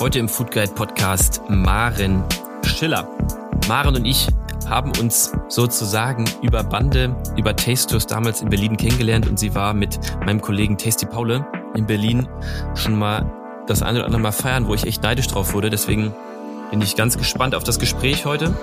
[0.00, 2.24] Heute im Food Guide Podcast Maren
[2.64, 3.08] Schiller.
[3.68, 4.26] Maren und ich
[4.68, 9.72] haben uns sozusagen über Bande, über Taste Tours damals in Berlin kennengelernt und sie war
[9.72, 11.46] mit meinem Kollegen Tasty Paule
[11.76, 12.28] in Berlin
[12.74, 13.32] schon mal
[13.68, 15.70] das eine oder andere Mal feiern, wo ich echt neidisch drauf wurde.
[15.70, 16.12] Deswegen
[16.70, 18.56] bin ich ganz gespannt auf das Gespräch heute.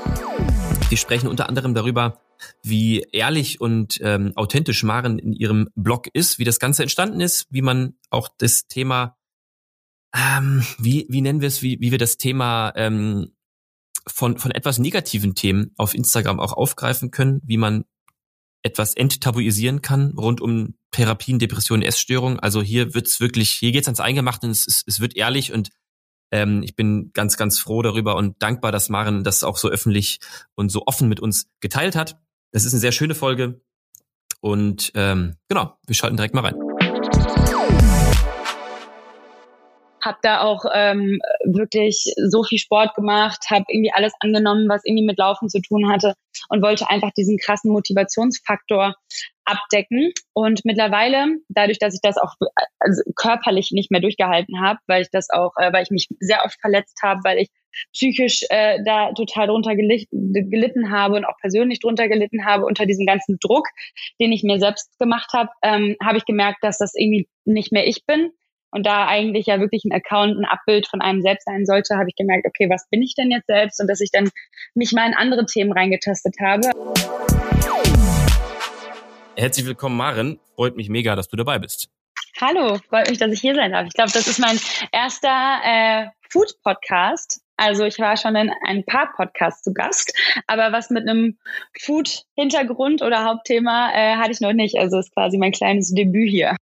[0.90, 2.20] Wir sprechen unter anderem darüber,
[2.62, 7.48] wie ehrlich und ähm, authentisch Maren in ihrem Blog ist, wie das Ganze entstanden ist,
[7.50, 9.17] wie man auch das Thema,
[10.16, 13.34] ähm, wie, wie nennen wir es, wie, wie wir das Thema ähm,
[14.08, 17.86] von, von etwas negativen Themen auf Instagram auch aufgreifen können, wie man
[18.64, 22.40] etwas enttabuisieren kann rund um Therapien, Depressionen, Essstörungen.
[22.40, 25.70] Also hier wird's wirklich, hier geht's ans Eingemachte und es, es, es wird ehrlich und
[26.32, 30.20] ähm, ich bin ganz, ganz froh darüber und dankbar, dass Maren das auch so öffentlich
[30.56, 32.20] und so offen mit uns geteilt hat.
[32.52, 33.62] Das ist eine sehr schöne Folge
[34.42, 36.67] und ähm, genau, wir schalten direkt mal rein.
[40.08, 45.06] Habe da auch ähm, wirklich so viel Sport gemacht, habe irgendwie alles angenommen, was irgendwie
[45.06, 46.14] mit Laufen zu tun hatte
[46.50, 48.96] und wollte einfach diesen krassen Motivationsfaktor
[49.46, 50.12] abdecken.
[50.34, 52.34] Und mittlerweile, dadurch, dass ich das auch
[52.80, 56.44] also körperlich nicht mehr durchgehalten habe, weil ich das auch, äh, weil ich mich sehr
[56.46, 57.50] oft verletzt habe, weil ich
[57.94, 63.06] psychisch äh, da total drunter gelitten habe und auch persönlich drunter gelitten habe unter diesem
[63.06, 63.68] ganzen Druck,
[64.20, 67.86] den ich mir selbst gemacht habe, ähm, habe ich gemerkt, dass das irgendwie nicht mehr
[67.86, 68.32] ich bin
[68.72, 72.10] und da eigentlich ja wirklich ein Account, ein Abbild von einem selbst sein sollte, habe
[72.10, 73.80] ich gemerkt, okay, was bin ich denn jetzt selbst?
[73.80, 74.30] Und dass ich dann
[74.76, 76.72] mich mal in andere Themen reingetastet habe.
[79.36, 80.40] Herzlich willkommen, Maren.
[80.56, 81.90] Freut mich mega, dass du dabei bist.
[82.40, 83.88] Hallo, freut mich, dass ich hier sein darf.
[83.88, 84.60] Ich glaube, das ist mein
[84.92, 87.42] erster äh, Food-Podcast.
[87.56, 90.14] Also ich war schon in ein paar Podcasts zu Gast,
[90.46, 91.40] aber was mit einem
[91.80, 94.78] Food-Hintergrund oder Hauptthema äh, hatte ich noch nicht.
[94.78, 96.56] Also ist quasi mein kleines Debüt hier.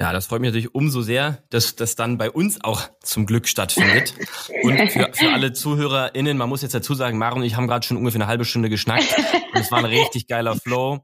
[0.00, 3.48] Ja, das freut mich natürlich umso sehr, dass das dann bei uns auch zum Glück
[3.48, 4.14] stattfindet.
[4.62, 7.84] Und für, für alle ZuhörerInnen, man muss jetzt dazu sagen, Maren und ich haben gerade
[7.84, 9.12] schon ungefähr eine halbe Stunde geschnackt.
[9.52, 11.00] Und es war ein richtig geiler Flow.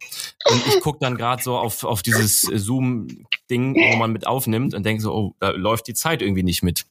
[0.48, 4.86] Und ich guck dann gerade so auf, auf dieses Zoom-Ding, wo man mit aufnimmt und
[4.86, 6.86] denke so, oh, da läuft die Zeit irgendwie nicht mit.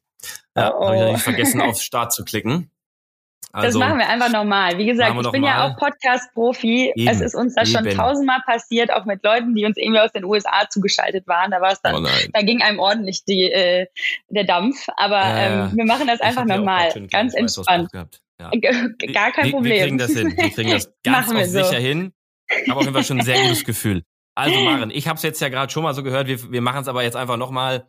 [0.57, 0.85] Ja, oh.
[0.85, 2.69] habe ich natürlich vergessen, auf Start zu klicken.
[3.55, 4.79] Also, das machen wir einfach normal.
[4.79, 5.47] Wie gesagt, ich bin mal.
[5.47, 6.91] ja auch Podcast-Profi.
[7.07, 10.25] Es ist uns das schon tausendmal passiert, auch mit Leuten, die uns irgendwie aus den
[10.25, 11.51] USA zugeschaltet waren.
[11.51, 13.85] Da war es dann, oh da ging einem ordentlich die, äh,
[14.29, 14.87] der Dampf.
[14.97, 17.91] Aber äh, ähm, wir machen das einfach normal, ganz entspannt.
[18.39, 18.49] Ja.
[19.13, 19.73] Gar kein wir, Problem.
[19.73, 20.33] Wir kriegen das hin.
[20.35, 21.63] Wir kriegen das ganz auf so.
[21.63, 22.11] sicher hin.
[22.67, 24.03] Aber auf jeden Fall schon ein sehr gutes Gefühl.
[24.35, 26.27] Also Maren, ich habe es jetzt ja gerade schon mal so gehört.
[26.27, 27.87] Wir, wir machen es aber jetzt einfach nochmal.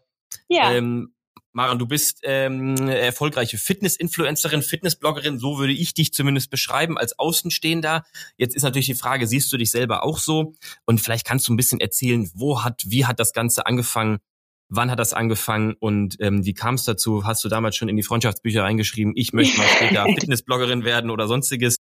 [0.48, 0.72] Ja.
[0.72, 1.13] Ähm,
[1.56, 8.02] Maren, du bist ähm, erfolgreiche Fitness-Influencerin, Fitness-Bloggerin, so würde ich dich zumindest beschreiben als Außenstehender.
[8.36, 10.54] Jetzt ist natürlich die Frage, siehst du dich selber auch so?
[10.84, 14.18] Und vielleicht kannst du ein bisschen erzählen, wo hat, wie hat das Ganze angefangen?
[14.68, 17.24] Wann hat das angefangen und ähm, wie kam es dazu?
[17.24, 21.28] Hast du damals schon in die Freundschaftsbücher reingeschrieben, ich möchte mal später Fitnessbloggerin werden oder
[21.28, 21.76] sonstiges?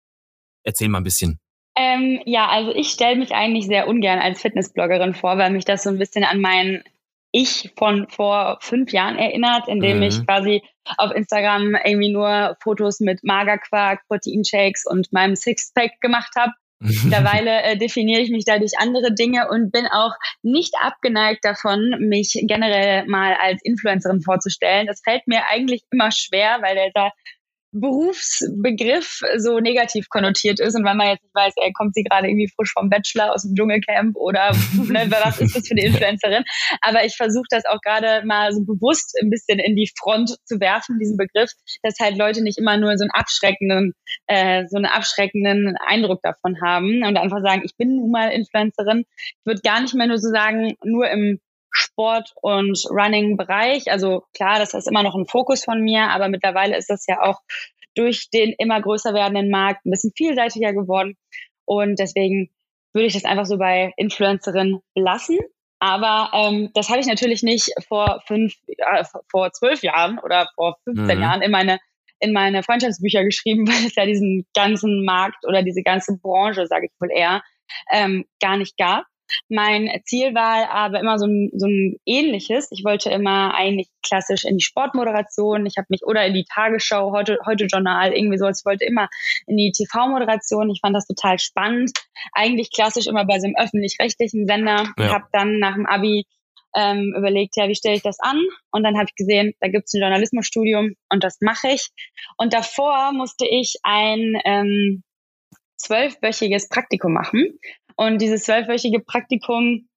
[0.63, 1.39] Erzähl mal ein bisschen.
[1.77, 5.83] Ähm, ja, also ich stelle mich eigentlich sehr ungern als Fitnessbloggerin vor, weil mich das
[5.83, 6.83] so ein bisschen an meinen
[7.31, 10.03] ich von vor fünf Jahren erinnert, indem mhm.
[10.03, 10.63] ich quasi
[10.97, 16.51] auf Instagram irgendwie nur Fotos mit Magerquark, Proteinshakes und meinem Sixpack gemacht habe.
[16.81, 20.13] Mittlerweile äh, definiere ich mich dadurch andere Dinge und bin auch
[20.43, 24.87] nicht abgeneigt davon, mich generell mal als Influencerin vorzustellen.
[24.87, 27.11] Das fällt mir eigentlich immer schwer, weil der da
[27.71, 32.27] Berufsbegriff so negativ konnotiert ist und weil man jetzt nicht weiß, ey, kommt sie gerade
[32.27, 36.43] irgendwie frisch vom Bachelor aus dem Dschungelcamp oder ne, was ist das für eine Influencerin?
[36.81, 40.59] Aber ich versuche das auch gerade mal so bewusst ein bisschen in die Front zu
[40.59, 41.51] werfen, diesen Begriff,
[41.83, 43.93] dass halt Leute nicht immer nur so einen abschreckenden,
[44.27, 49.05] äh, so einen abschreckenden Eindruck davon haben und einfach sagen, ich bin nun mal Influencerin.
[49.17, 51.39] Ich würde gar nicht mehr nur so sagen, nur im
[51.71, 53.91] Sport- und Running-Bereich.
[53.91, 57.21] Also klar, das ist immer noch ein Fokus von mir, aber mittlerweile ist das ja
[57.21, 57.39] auch
[57.95, 61.17] durch den immer größer werdenden Markt ein bisschen vielseitiger geworden.
[61.65, 62.49] Und deswegen
[62.93, 65.37] würde ich das einfach so bei Influencerin lassen.
[65.79, 70.77] Aber ähm, das habe ich natürlich nicht vor fünf, äh, vor zwölf Jahren oder vor
[70.83, 71.23] 15 mhm.
[71.23, 71.79] Jahren in meine
[72.21, 76.87] in meine Freundschaftsbücher geschrieben, weil es ja diesen ganzen Markt oder diese ganze Branche, sage
[76.87, 77.41] ich wohl eher,
[77.91, 79.05] ähm, gar nicht gab.
[79.47, 82.67] Mein Ziel war aber immer so ein, so ein ähnliches.
[82.71, 85.65] Ich wollte immer eigentlich klassisch in die Sportmoderation.
[85.65, 88.61] Ich habe mich oder in die Tagesschau, heute, heute Journal, irgendwie sowas.
[88.61, 89.09] Ich wollte immer
[89.47, 90.69] in die TV-Moderation.
[90.69, 91.91] Ich fand das total spannend.
[92.33, 94.87] Eigentlich klassisch immer bei so einem öffentlich-rechtlichen Sender.
[94.97, 95.13] Ja.
[95.13, 96.25] Habe dann nach dem Abi
[96.75, 98.41] ähm, überlegt, ja, wie stelle ich das an?
[98.71, 101.89] Und dann habe ich gesehen, da gibt es ein Journalismusstudium und das mache ich.
[102.37, 105.03] Und davor musste ich ein ähm,
[105.77, 107.59] zwölfwöchiges Praktikum machen
[107.99, 109.89] und dieses zwölfwöchige Praktikum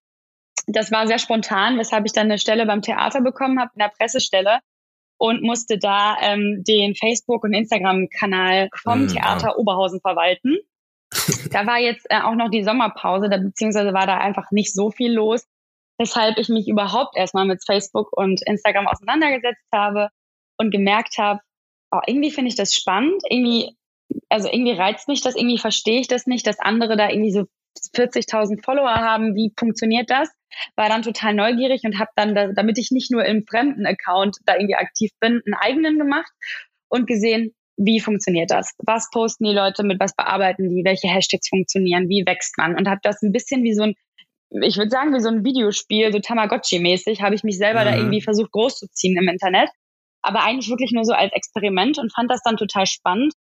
[0.67, 3.93] das war sehr spontan, weshalb ich dann eine Stelle beim Theater bekommen habe, in der
[3.97, 4.61] Pressestelle
[5.19, 9.59] und musste da ähm, den Facebook- und Instagram-Kanal vom mhm, Theater.
[9.59, 10.59] Oberhausen verwalten.
[11.51, 14.91] da war jetzt äh, auch noch die Sommerpause, da, beziehungsweise war da einfach nicht so
[14.91, 15.47] viel los,
[15.99, 20.09] weshalb ich mich überhaupt erstmal mit Facebook und Instagram auseinandergesetzt habe
[20.59, 21.41] und gemerkt habe,
[21.91, 23.77] oh, irgendwie finde ich das spannend, irgendwie,
[24.29, 27.47] also irgendwie reizt mich das, irgendwie verstehe ich das nicht, dass andere da irgendwie so
[27.95, 30.29] 40.000 Follower haben, wie funktioniert das?
[30.77, 34.37] War dann total neugierig und habe dann, da, damit ich nicht nur im fremden Account
[34.45, 36.31] da irgendwie aktiv bin, einen eigenen gemacht
[36.89, 38.75] und gesehen, wie funktioniert das?
[38.79, 42.77] Was posten die Leute mit, was bearbeiten die, welche Hashtags funktionieren, wie wächst man?
[42.77, 43.95] Und habe das ein bisschen wie so ein,
[44.51, 47.85] ich würde sagen, wie so ein Videospiel, so Tamagotchi-mäßig, habe ich mich selber mhm.
[47.85, 49.71] da irgendwie versucht großzuziehen im Internet.
[50.21, 53.33] Aber eigentlich wirklich nur so als Experiment und fand das dann total spannend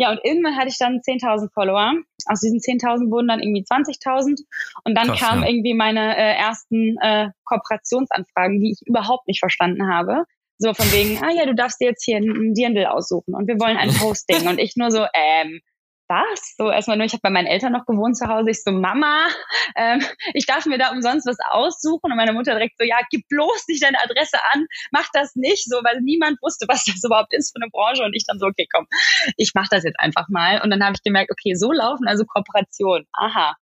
[0.00, 1.92] ja, und irgendwann hatte ich dann 10.000 Follower.
[2.24, 4.40] Aus diesen 10.000 wurden dann irgendwie 20.000.
[4.84, 5.50] Und dann Krass, kamen ja.
[5.50, 10.24] irgendwie meine äh, ersten äh, Kooperationsanfragen, die ich überhaupt nicht verstanden habe.
[10.56, 13.60] So von wegen, ah ja, du darfst dir jetzt hier ein Dirndl aussuchen und wir
[13.60, 14.48] wollen ein Posting.
[14.48, 15.60] und ich nur so, ähm,
[16.10, 16.56] was?
[16.58, 18.50] So erstmal nur, ich habe bei meinen Eltern noch gewohnt zu Hause.
[18.50, 19.28] Ich so, Mama,
[19.76, 20.04] ähm,
[20.34, 22.10] ich darf mir da umsonst was aussuchen.
[22.10, 25.64] Und meine Mutter direkt so, ja, gib bloß nicht deine Adresse an, mach das nicht,
[25.64, 28.02] so, weil niemand wusste, was das überhaupt ist für eine Branche.
[28.02, 28.86] Und ich dann so, okay, komm,
[29.36, 30.60] ich mach das jetzt einfach mal.
[30.62, 33.06] Und dann habe ich gemerkt, okay, so laufen also Kooperationen.
[33.12, 33.56] Aha.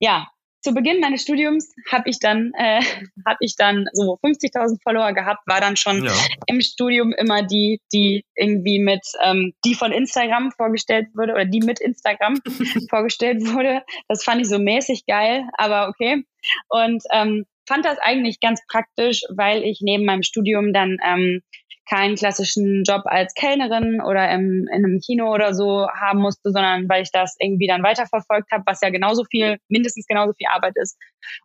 [0.00, 0.26] Ja,
[0.64, 2.80] zu Beginn meines Studiums habe ich dann äh,
[3.26, 6.12] habe ich dann so 50.000 Follower gehabt, war dann schon ja.
[6.46, 11.60] im Studium immer die, die irgendwie mit ähm, die von Instagram vorgestellt wurde oder die
[11.60, 12.40] mit Instagram
[12.90, 13.82] vorgestellt wurde.
[14.08, 16.24] Das fand ich so mäßig geil, aber okay.
[16.68, 21.42] Und ähm, fand das eigentlich ganz praktisch, weil ich neben meinem Studium dann ähm,
[21.88, 26.88] keinen klassischen Job als Kellnerin oder im, in einem Kino oder so haben musste, sondern
[26.88, 30.74] weil ich das irgendwie dann weiterverfolgt habe, was ja genauso viel, mindestens genauso viel Arbeit
[30.76, 30.96] ist.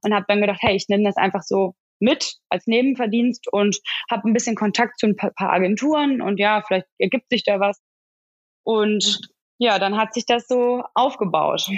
[0.02, 4.28] Und habe dann gedacht, hey, ich nehme das einfach so mit als Nebenverdienst und habe
[4.28, 7.80] ein bisschen Kontakt zu ein paar, paar Agenturen und ja, vielleicht ergibt sich da was.
[8.64, 9.20] Und
[9.58, 11.70] ja, dann hat sich das so aufgebaut.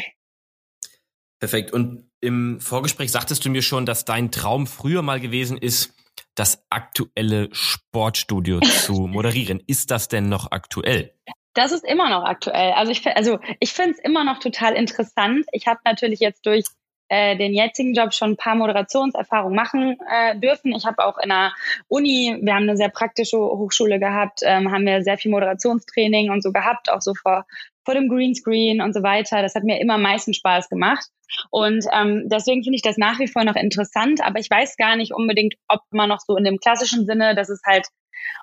[1.39, 1.73] Perfekt.
[1.73, 5.95] Und im Vorgespräch sagtest du mir schon, dass dein Traum früher mal gewesen ist,
[6.35, 9.61] das aktuelle Sportstudio zu moderieren.
[9.67, 11.13] Ist das denn noch aktuell?
[11.53, 12.71] Das ist immer noch aktuell.
[12.73, 15.45] Also ich, also ich finde es immer noch total interessant.
[15.51, 16.63] Ich habe natürlich jetzt durch
[17.09, 20.73] äh, den jetzigen Job schon ein paar Moderationserfahrungen machen äh, dürfen.
[20.73, 21.51] Ich habe auch in der
[21.89, 26.41] Uni, wir haben eine sehr praktische Hochschule gehabt, ähm, haben wir sehr viel Moderationstraining und
[26.41, 27.45] so gehabt, auch so vor,
[27.85, 29.41] vor dem Greenscreen und so weiter.
[29.41, 31.07] Das hat mir immer am meisten Spaß gemacht.
[31.49, 34.95] Und ähm, deswegen finde ich das nach wie vor noch interessant, aber ich weiß gar
[34.95, 37.87] nicht unbedingt, ob man noch so in dem klassischen Sinne, dass es halt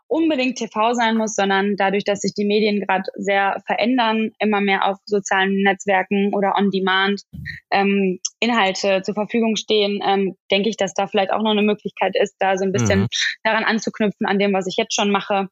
[0.06, 4.86] unbedingt TV sein muss, sondern dadurch, dass sich die Medien gerade sehr verändern, immer mehr
[4.88, 7.22] auf sozialen Netzwerken oder on-demand
[7.70, 12.16] ähm, Inhalte zur Verfügung stehen, ähm, denke ich, dass da vielleicht auch noch eine Möglichkeit
[12.16, 13.08] ist, da so ein bisschen mhm.
[13.44, 15.48] daran anzuknüpfen, an dem, was ich jetzt schon mache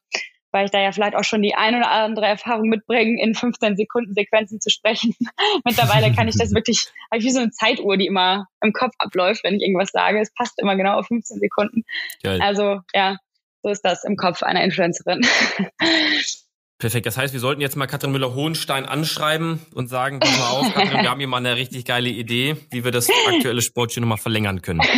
[0.51, 3.75] weil ich da ja vielleicht auch schon die ein oder andere Erfahrung mitbringe, in 15
[3.77, 5.15] Sekunden Sequenzen zu sprechen.
[5.65, 8.93] Mittlerweile kann ich das wirklich, habe ich wie so eine Zeituhr, die immer im Kopf
[8.97, 10.19] abläuft, wenn ich irgendwas sage.
[10.19, 11.83] Es passt immer genau auf 15 Sekunden.
[12.23, 12.41] Geil.
[12.41, 13.17] Also ja,
[13.63, 15.21] so ist das im Kopf einer Influencerin.
[16.79, 17.07] Perfekt.
[17.07, 21.01] Das heißt, wir sollten jetzt mal Katrin Müller-Hohenstein anschreiben und sagen, pass mal auf, Katrin,
[21.01, 24.61] wir haben hier mal eine richtig geile Idee, wie wir das aktuelle Sportchen nochmal verlängern
[24.61, 24.81] können.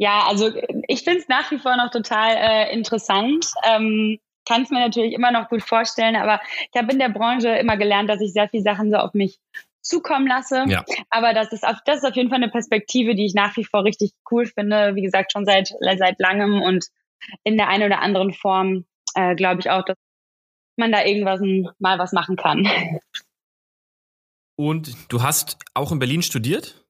[0.00, 0.52] Ja, also
[0.86, 3.50] ich finde es nach wie vor noch total äh, interessant.
[3.68, 6.40] Ähm, kann es mir natürlich immer noch gut vorstellen, aber
[6.72, 9.38] ich habe in der Branche immer gelernt, dass ich sehr viele Sachen so auf mich
[9.82, 10.64] zukommen lasse.
[10.66, 10.84] Ja.
[11.10, 13.64] Aber das ist, auf, das ist auf jeden Fall eine Perspektive, die ich nach wie
[13.64, 14.94] vor richtig cool finde.
[14.94, 16.86] Wie gesagt, schon seit, seit langem und
[17.44, 19.96] in der einen oder anderen Form äh, glaube ich auch, dass
[20.76, 21.40] man da irgendwas
[21.78, 22.68] mal was machen kann.
[24.56, 26.84] Und du hast auch in Berlin studiert?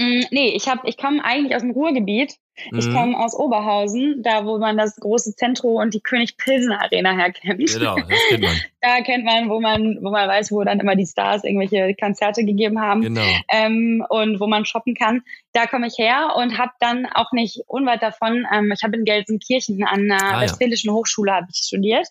[0.00, 2.36] Mm, nee, ich ich komme eigentlich aus dem Ruhrgebiet.
[2.76, 2.94] Ich mhm.
[2.94, 7.58] komme aus Oberhausen, da wo man das große Zentrum und die König Pilsen Arena herkennt.
[7.58, 8.56] Genau, das kennt man.
[8.80, 12.44] da kennt man, wo man, wo man weiß, wo dann immer die Stars irgendwelche Konzerte
[12.44, 13.02] gegeben haben.
[13.02, 13.26] Genau.
[13.52, 15.22] Ähm, und wo man shoppen kann.
[15.52, 19.04] Da komme ich her und habe dann auch nicht unweit davon, ähm, ich habe in
[19.04, 20.94] Gelsenkirchen an der ah, Westfälischen ja.
[20.94, 22.08] Hochschule habe ich studiert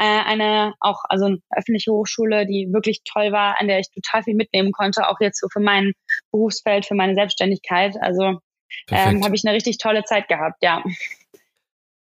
[0.00, 4.22] äh, eine auch also eine öffentliche Hochschule, die wirklich toll war, an der ich total
[4.22, 5.92] viel mitnehmen konnte, auch jetzt so für mein
[6.32, 7.96] Berufsfeld, für meine Selbstständigkeit.
[8.00, 8.38] Also
[8.90, 10.82] ähm, habe ich eine richtig tolle Zeit gehabt, ja.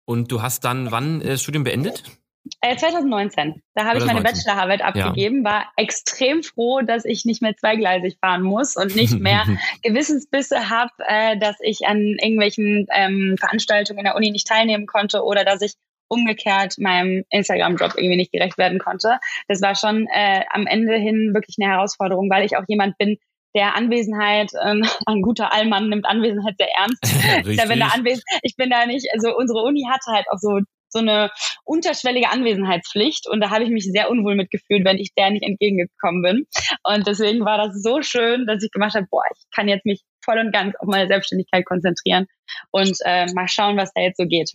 [0.05, 2.03] Und du hast dann wann äh, das Studium beendet?
[2.61, 3.61] Äh, 2019.
[3.73, 5.51] Da habe ich meine Bachelorarbeit abgegeben, ja.
[5.51, 9.45] war extrem froh, dass ich nicht mehr zweigleisig fahren muss und nicht mehr
[9.81, 15.23] Gewissensbisse habe, äh, dass ich an irgendwelchen ähm, Veranstaltungen in der Uni nicht teilnehmen konnte
[15.23, 15.73] oder dass ich
[16.07, 19.17] umgekehrt meinem Instagram-Job irgendwie nicht gerecht werden konnte.
[19.47, 23.17] Das war schon äh, am Ende hin wirklich eine Herausforderung, weil ich auch jemand bin,
[23.55, 27.03] der Anwesenheit, ähm, ein guter Allmann nimmt Anwesenheit sehr ernst.
[27.47, 30.59] ich, bin da anwesend, ich bin da nicht, also unsere Uni hatte halt auch so
[30.95, 31.29] so eine
[31.65, 36.21] unterschwellige Anwesenheitspflicht und da habe ich mich sehr unwohl mitgefühlt, wenn ich der nicht entgegengekommen
[36.21, 36.47] bin.
[36.83, 40.03] Und deswegen war das so schön, dass ich gemacht habe, boah, ich kann jetzt mich
[40.23, 42.27] voll und ganz auf meine Selbstständigkeit konzentrieren
[42.71, 44.51] und äh, mal schauen, was da jetzt so geht.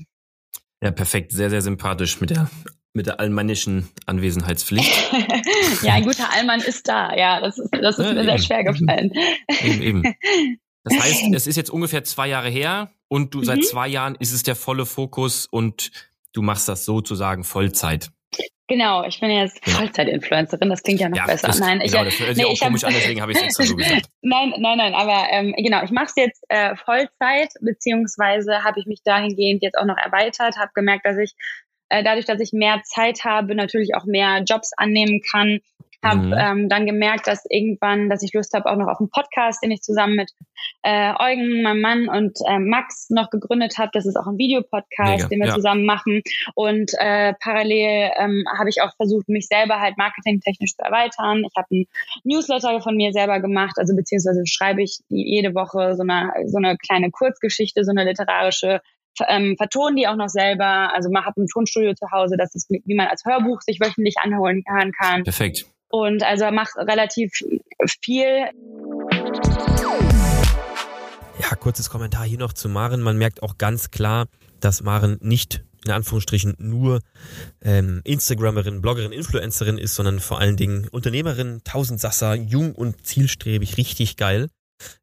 [0.83, 1.33] Ja, perfekt.
[1.33, 2.49] Sehr, sehr sympathisch mit der
[2.93, 5.13] mit der allmännischen Anwesenheitspflicht.
[5.83, 7.15] ja, ein guter Allmann ist da.
[7.15, 8.29] Ja, das ist, das ist ja, mir eben.
[8.29, 9.13] sehr schwer gefallen.
[9.63, 10.15] Eben, eben.
[10.85, 13.45] Das heißt, es ist jetzt ungefähr zwei Jahre her und du mhm.
[13.45, 15.91] seit zwei Jahren ist es der volle Fokus und
[16.33, 18.11] du machst das sozusagen Vollzeit.
[18.71, 21.49] Genau, ich bin jetzt Vollzeit-Influencerin, das klingt ja noch ja, besser.
[21.49, 23.39] Das, nein, ich genau, das hört sich nee, auch komisch hab, an, deswegen habe ich
[23.39, 24.07] es extra so gesagt.
[24.23, 28.87] nein, nein, nein, aber ähm, genau, ich mache es jetzt äh, Vollzeit, beziehungsweise habe ich
[28.87, 31.35] mich dahingehend jetzt auch noch erweitert, habe gemerkt, dass ich
[31.91, 35.61] äh, dadurch, dass ich mehr Zeit habe, natürlich auch mehr Jobs annehmen kann.
[36.03, 36.35] Habe mhm.
[36.39, 39.71] ähm, dann gemerkt, dass irgendwann, dass ich Lust habe auch noch auf einen Podcast, den
[39.71, 40.31] ich zusammen mit
[40.83, 43.91] äh, Eugen, meinem Mann und äh, Max noch gegründet habe.
[43.93, 45.55] Das ist auch ein Videopodcast, den wir ja.
[45.55, 46.23] zusammen machen.
[46.55, 51.45] Und äh, parallel ähm, habe ich auch versucht, mich selber halt marketingtechnisch zu erweitern.
[51.47, 51.87] Ich habe einen
[52.25, 56.79] Newsletter von mir selber gemacht, also beziehungsweise schreibe ich jede Woche so eine, so eine
[56.79, 58.81] kleine Kurzgeschichte, so eine literarische
[59.29, 60.95] ähm, vertonen die auch noch selber.
[60.95, 64.17] Also man hat ein Tonstudio zu Hause, das ist, wie man als Hörbuch sich wöchentlich
[64.23, 65.25] anhören kann.
[65.25, 65.67] Perfekt.
[65.89, 67.33] Und also macht relativ
[68.03, 68.49] viel.
[71.41, 73.01] Ja, kurzes Kommentar hier noch zu Maren.
[73.01, 74.27] Man merkt auch ganz klar,
[74.61, 77.01] dass Maren nicht in Anführungsstrichen nur
[77.63, 84.17] ähm, Instagramerin, Bloggerin, Influencerin ist, sondern vor allen Dingen Unternehmerin, Tausendsasser, jung und zielstrebig, richtig
[84.17, 84.49] geil.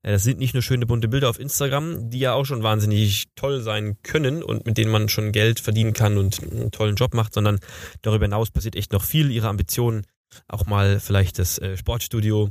[0.03, 3.25] Äh, das sind nicht nur schöne bunte Bilder auf Instagram, die ja auch schon wahnsinnig
[3.35, 7.13] toll sein können und mit denen man schon Geld verdienen kann und einen tollen Job
[7.13, 7.59] macht, sondern
[8.01, 9.31] darüber hinaus passiert echt noch viel.
[9.31, 10.03] Ihre Ambitionen,
[10.47, 12.49] auch mal vielleicht das äh, Sportstudio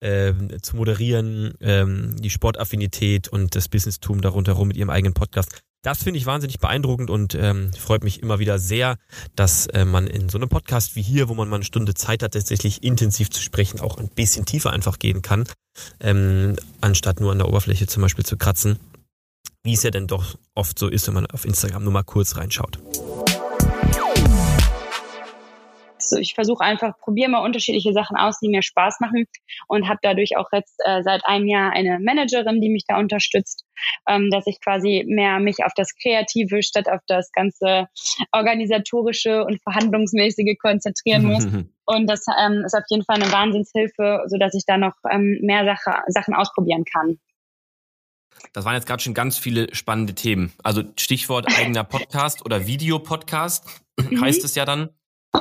[0.00, 5.62] äh, zu moderieren, ähm, die Sportaffinität und das Businesstum darunter rum mit ihrem eigenen Podcast.
[5.84, 8.96] Das finde ich wahnsinnig beeindruckend und ähm, freut mich immer wieder sehr,
[9.36, 12.22] dass äh, man in so einem Podcast wie hier, wo man mal eine Stunde Zeit
[12.22, 15.44] hat, tatsächlich intensiv zu sprechen, auch ein bisschen tiefer einfach gehen kann,
[16.00, 18.78] ähm, anstatt nur an der Oberfläche zum Beispiel zu kratzen,
[19.62, 22.36] wie es ja denn doch oft so ist, wenn man auf Instagram nur mal kurz
[22.36, 22.78] reinschaut.
[26.10, 29.26] So, ich versuche einfach, probiere mal unterschiedliche Sachen aus, die mir Spaß machen
[29.68, 33.64] und habe dadurch auch jetzt äh, seit einem Jahr eine Managerin, die mich da unterstützt,
[34.08, 37.88] ähm, dass ich quasi mehr mich auf das Kreative statt auf das ganze
[38.32, 41.46] organisatorische und verhandlungsmäßige konzentrieren muss.
[41.84, 45.38] und das ähm, ist auf jeden Fall eine Wahnsinnshilfe, so dass ich da noch ähm,
[45.42, 47.18] mehr Sache, Sachen ausprobieren kann.
[48.52, 50.52] Das waren jetzt gerade schon ganz viele spannende Themen.
[50.62, 53.66] Also Stichwort eigener Podcast oder Videopodcast
[53.98, 54.20] mhm.
[54.20, 54.90] heißt es ja dann.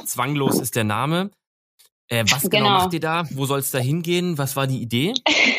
[0.05, 1.31] Zwanglos ist der Name.
[2.09, 2.65] Äh, was genau.
[2.65, 3.23] genau macht ihr da?
[3.31, 4.37] Wo soll es da hingehen?
[4.37, 5.13] Was war die Idee?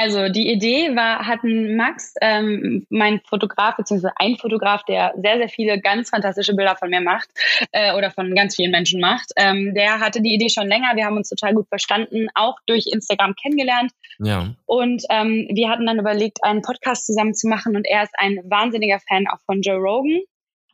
[0.00, 5.48] Also die Idee war, hatten Max, ähm, mein Fotograf, beziehungsweise ein Fotograf, der sehr, sehr
[5.48, 7.28] viele ganz fantastische Bilder von mir macht
[7.72, 10.92] äh, oder von ganz vielen Menschen macht, ähm, der hatte die Idee schon länger.
[10.94, 13.90] Wir haben uns total gut verstanden, auch durch Instagram kennengelernt.
[14.20, 14.54] Ja.
[14.66, 18.38] Und ähm, wir hatten dann überlegt, einen Podcast zusammen zu machen und er ist ein
[18.44, 20.20] wahnsinniger Fan auch von Joe Rogan.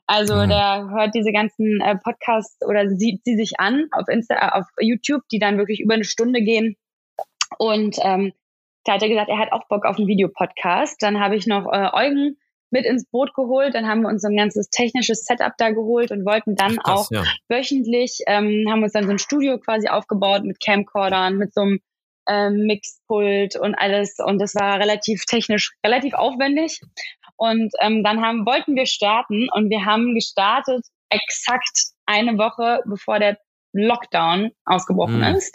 [0.07, 0.49] Also mhm.
[0.49, 4.67] der hört diese ganzen äh, Podcasts oder sieht sie sich an auf Insta, äh, auf
[4.79, 6.77] YouTube, die dann wirklich über eine Stunde gehen.
[7.59, 8.33] Und ähm,
[8.85, 11.03] da hat er gesagt, er hat auch Bock auf einen Videopodcast.
[11.03, 12.37] Dann habe ich noch äh, Eugen
[12.71, 13.75] mit ins Boot geholt.
[13.75, 17.11] Dann haben wir uns ein ganzes technisches Setup da geholt und wollten dann Ach, auch
[17.11, 17.25] ja.
[17.49, 21.81] wöchentlich, ähm, haben uns dann so ein Studio quasi aufgebaut mit Camcordern, mit so einem
[22.29, 24.17] ähm, Mixpult und alles.
[24.19, 26.81] Und das war relativ technisch, relativ aufwendig.
[27.37, 33.19] Und ähm, dann haben, wollten wir starten und wir haben gestartet exakt eine Woche, bevor
[33.19, 33.39] der
[33.75, 35.37] Lockdown ausgebrochen mhm.
[35.37, 35.53] ist,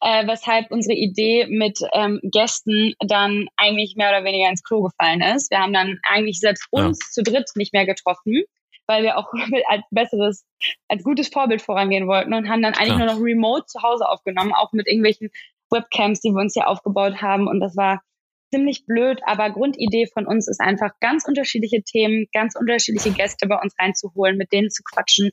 [0.00, 5.22] äh, weshalb unsere Idee mit ähm, Gästen dann eigentlich mehr oder weniger ins Klo gefallen
[5.22, 5.50] ist.
[5.50, 7.10] Wir haben dann eigentlich selbst uns ja.
[7.12, 8.42] zu dritt nicht mehr getroffen,
[8.86, 9.32] weil wir auch
[9.68, 10.44] als besseres,
[10.88, 13.06] als gutes Vorbild vorangehen wollten und haben dann eigentlich Klar.
[13.06, 15.30] nur noch remote zu Hause aufgenommen, auch mit irgendwelchen
[15.70, 17.46] Webcams, die wir uns hier aufgebaut haben.
[17.46, 18.02] Und das war
[18.50, 23.56] ziemlich blöd, aber Grundidee von uns ist einfach ganz unterschiedliche Themen, ganz unterschiedliche Gäste bei
[23.56, 25.30] uns reinzuholen, mit denen zu quatschen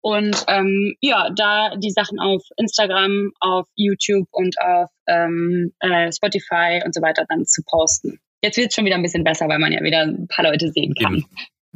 [0.00, 6.80] und ähm, ja, da die Sachen auf Instagram, auf YouTube und auf ähm, äh, Spotify
[6.84, 8.20] und so weiter dann zu posten.
[8.42, 10.70] Jetzt wird es schon wieder ein bisschen besser, weil man ja wieder ein paar Leute
[10.70, 11.16] sehen kann.
[11.16, 11.26] Eben,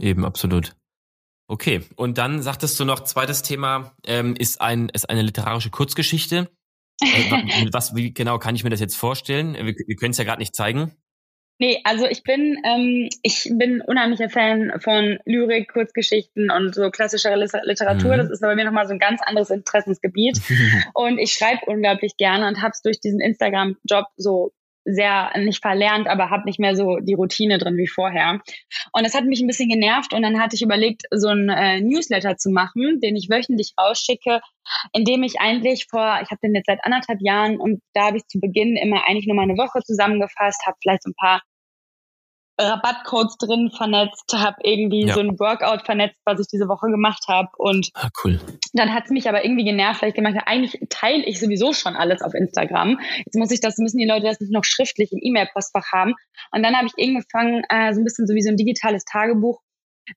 [0.01, 0.75] Eben absolut.
[1.49, 6.49] Okay, und dann sagtest du noch, zweites Thema ähm, ist, ein, ist eine literarische Kurzgeschichte.
[7.01, 9.55] Äh, was, wie genau kann ich mir das jetzt vorstellen?
[9.55, 10.93] Wir, wir können es ja gerade nicht zeigen.
[11.59, 17.37] Nee, also ich bin, ähm, ich bin unheimlicher Fan von Lyrik, Kurzgeschichten und so klassischer
[17.37, 18.15] Literatur.
[18.15, 18.19] Mhm.
[18.19, 20.41] Das ist bei mir nochmal so ein ganz anderes Interessensgebiet.
[20.95, 24.51] und ich schreibe unglaublich gerne und habe es durch diesen Instagram-Job so
[24.85, 28.41] sehr nicht verlernt, aber habe nicht mehr so die Routine drin wie vorher.
[28.93, 31.81] Und das hat mich ein bisschen genervt und dann hatte ich überlegt, so ein äh,
[31.81, 34.41] Newsletter zu machen, den ich wöchentlich rausschicke,
[34.93, 38.17] in dem ich eigentlich vor, ich habe den jetzt seit anderthalb Jahren und da habe
[38.17, 41.43] ich zu Beginn immer eigentlich nur mal eine Woche zusammengefasst, habe vielleicht so ein paar
[42.65, 45.15] Rabattcodes drin vernetzt, habe irgendwie ja.
[45.15, 47.49] so ein Workout vernetzt, was ich diese Woche gemacht habe.
[47.57, 48.41] Und ah, cool.
[48.73, 51.73] dann hat es mich aber irgendwie genervt, weil ich gemerkt habe, eigentlich teile ich sowieso
[51.73, 52.99] schon alles auf Instagram.
[53.19, 56.15] Jetzt muss ich das, müssen die Leute das nicht noch schriftlich im E-Mail-Postfach haben.
[56.51, 59.61] Und dann habe ich angefangen, äh, so ein bisschen so wie so ein digitales Tagebuch,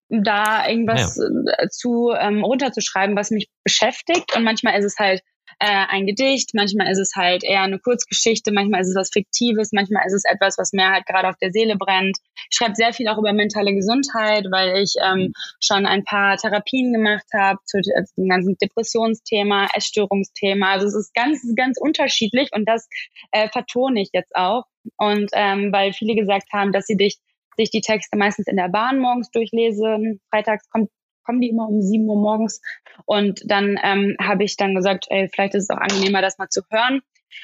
[0.09, 1.53] da irgendwas ja.
[1.57, 4.35] Äh, zu ähm, runterzuschreiben, was mich beschäftigt.
[4.35, 5.21] Und manchmal ist es halt
[5.59, 9.71] äh, ein Gedicht, manchmal ist es halt eher eine Kurzgeschichte, manchmal ist es was Fiktives,
[9.71, 12.17] manchmal ist es etwas, was mir halt gerade auf der Seele brennt.
[12.49, 16.93] Ich schreibe sehr viel auch über mentale Gesundheit, weil ich ähm, schon ein paar Therapien
[16.93, 20.73] gemacht habe zu, zu dem ganzen Depressionsthema, Essstörungsthema.
[20.73, 22.87] Also es ist ganz, ganz unterschiedlich und das
[23.31, 24.63] äh, vertone ich jetzt auch.
[24.97, 27.17] Und ähm, weil viele gesagt haben, dass sie dich
[27.57, 30.19] sich die Texte meistens in der Bahn morgens durchlesen.
[30.29, 30.89] Freitags kommt
[31.25, 32.61] kommen die immer um sieben Uhr morgens.
[33.05, 36.49] Und dann ähm, habe ich dann gesagt, ey, vielleicht ist es auch angenehmer, das mal
[36.49, 37.01] zu hören.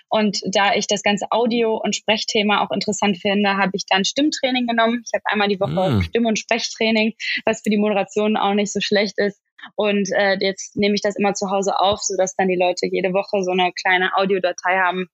[0.09, 4.67] Und da ich das ganze Audio- und Sprechthema auch interessant finde, habe ich dann Stimmtraining
[4.67, 5.03] genommen.
[5.05, 6.01] Ich habe einmal die Woche mm.
[6.03, 7.13] Stimm- und Sprechtraining,
[7.45, 9.41] was für die Moderation auch nicht so schlecht ist.
[9.75, 13.13] Und äh, jetzt nehme ich das immer zu Hause auf, sodass dann die Leute jede
[13.13, 15.07] Woche so eine kleine Audiodatei haben,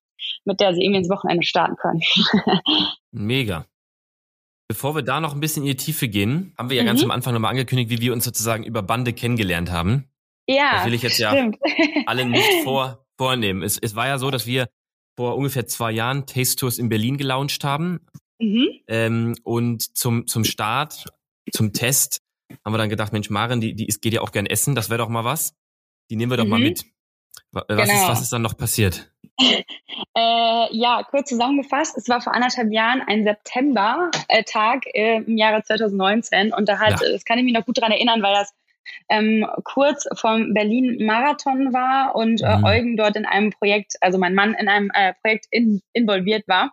[0.46, 2.02] mit der sie irgendwie ins Wochenende starten können.
[3.12, 3.66] Mega.
[4.68, 6.88] Bevor wir da noch ein bisschen in die Tiefe gehen, haben wir ja mhm.
[6.88, 10.10] ganz am Anfang nochmal angekündigt, wie wir uns sozusagen über Bande kennengelernt haben.
[10.48, 10.78] Ja.
[10.78, 11.58] Das will ich jetzt stimmt.
[11.64, 13.64] ja allen nicht vor, vornehmen.
[13.64, 14.68] Es, es war ja so, dass wir
[15.18, 18.06] vor ungefähr zwei Jahren Taste Tours in Berlin gelauncht haben.
[18.40, 18.68] Mhm.
[18.88, 21.06] Ähm, und zum, zum Start,
[21.52, 22.20] zum Test,
[22.64, 24.90] haben wir dann gedacht, Mensch, Maren, die, die ist, geht ja auch gern essen, das
[24.90, 25.54] wäre doch mal was.
[26.10, 26.50] Die nehmen wir doch mhm.
[26.50, 26.86] mal mit.
[27.68, 28.02] Was, genau.
[28.02, 29.12] ist, was ist dann noch passiert?
[30.16, 36.54] Äh, ja, kurz zusammengefasst, es war vor anderthalb Jahren ein September-Tag äh, im Jahre 2019
[36.54, 37.12] und da hat, ja.
[37.12, 38.52] das kann ich mich noch gut dran erinnern, weil das
[39.10, 42.64] ähm, kurz vom Berlin-Marathon war und äh, mhm.
[42.64, 46.72] Eugen dort in einem Projekt, also mein Mann in einem äh, Projekt in, involviert war.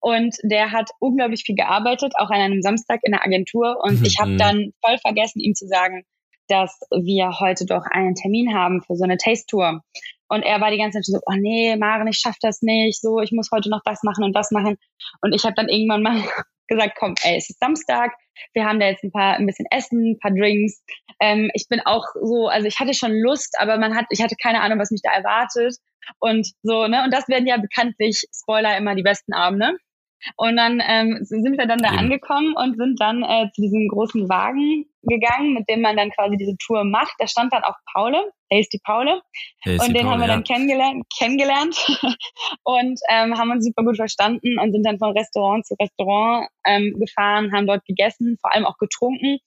[0.00, 3.78] Und der hat unglaublich viel gearbeitet, auch an einem Samstag in der Agentur.
[3.82, 4.06] Und mhm.
[4.06, 6.04] ich habe dann voll vergessen, ihm zu sagen,
[6.48, 9.82] dass wir heute doch einen Termin haben für so eine Taste-Tour.
[10.28, 13.20] Und er war die ganze Zeit so, oh nee, Maren, ich schaff das nicht, so,
[13.20, 14.76] ich muss heute noch das machen und das machen.
[15.20, 16.22] Und ich habe dann irgendwann mal
[16.68, 18.12] gesagt, komm, ey, es ist Samstag,
[18.52, 20.82] wir haben da jetzt ein paar, ein bisschen Essen, ein paar Drinks.
[21.20, 24.36] Ähm, ich bin auch so, also ich hatte schon Lust, aber man hat, ich hatte
[24.40, 25.76] keine Ahnung, was mich da erwartet.
[26.18, 27.04] Und so, ne?
[27.04, 29.76] Und das werden ja bekanntlich, Spoiler, immer die besten Abende.
[30.36, 34.28] Und dann ähm, sind wir dann da angekommen und sind dann äh, zu diesem großen
[34.28, 37.14] Wagen gegangen, mit dem man dann quasi diese Tour macht.
[37.18, 39.20] Da stand dann auch Paule, Tasty Paule.
[39.62, 40.34] Tasty und den Paul, haben wir ja.
[40.34, 41.76] dann kennengelernt, kennengelernt
[42.64, 46.94] und ähm, haben uns super gut verstanden und sind dann von Restaurant zu Restaurant ähm,
[46.98, 49.38] gefahren, haben dort gegessen, vor allem auch getrunken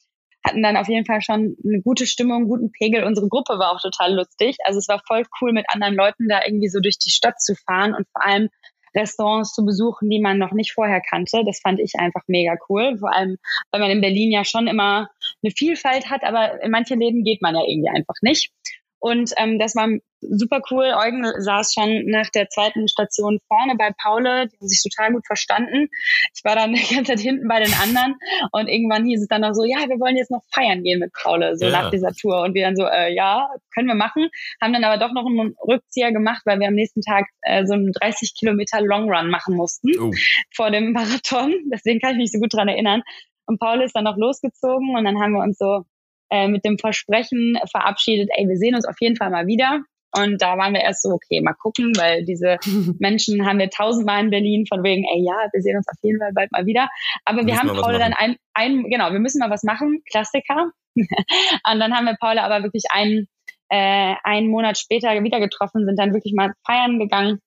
[0.48, 3.04] hatten dann auf jeden Fall schon eine gute Stimmung, einen guten Pegel.
[3.04, 4.58] Unsere Gruppe war auch total lustig.
[4.64, 7.54] Also es war voll cool, mit anderen Leuten da irgendwie so durch die Stadt zu
[7.56, 8.50] fahren und vor allem
[8.98, 11.44] Restaurants zu besuchen, die man noch nicht vorher kannte.
[11.46, 12.98] Das fand ich einfach mega cool.
[12.98, 13.38] Vor allem,
[13.72, 15.10] weil man in Berlin ja schon immer
[15.44, 18.52] eine Vielfalt hat, aber in manche Läden geht man ja irgendwie einfach nicht.
[19.00, 19.88] Und ähm, das war
[20.22, 20.94] super cool.
[20.98, 25.26] Eugen saß schon nach der zweiten Station vorne bei Paule, die haben sich total gut
[25.26, 25.90] verstanden.
[26.36, 28.16] Ich war dann die ganze Zeit hinten bei den anderen
[28.52, 31.14] und irgendwann hieß es dann noch so, ja, wir wollen jetzt noch feiern gehen mit
[31.14, 31.72] Paule, so ja.
[31.72, 32.42] nach dieser Tour.
[32.42, 34.30] Und wir dann so, äh, ja, können wir machen.
[34.62, 37.74] Haben dann aber doch noch einen Rückzieher gemacht, weil wir am nächsten Tag äh, so
[37.74, 40.12] einen 30 Kilometer Long Run machen mussten oh.
[40.56, 41.54] vor dem Marathon.
[41.72, 43.04] Deswegen kann ich mich so gut dran erinnern.
[43.46, 45.86] Und Paul ist dann noch losgezogen und dann haben wir uns so
[46.30, 49.82] äh, mit dem Versprechen verabschiedet, ey, wir sehen uns auf jeden Fall mal wieder.
[50.16, 52.58] Und da waren wir erst so, okay, mal gucken, weil diese
[53.00, 56.20] Menschen haben wir tausendmal in Berlin von wegen, ey, ja, wir sehen uns auf jeden
[56.20, 56.90] Fall bald mal wieder.
[57.26, 60.72] Aber wir, wir haben Paula dann ein, ein, genau, wir müssen mal was machen, Klassiker.
[60.96, 63.28] und dann haben wir Paula aber wirklich einen,
[63.70, 67.40] äh, einen Monat später wieder getroffen, sind dann wirklich mal feiern gegangen,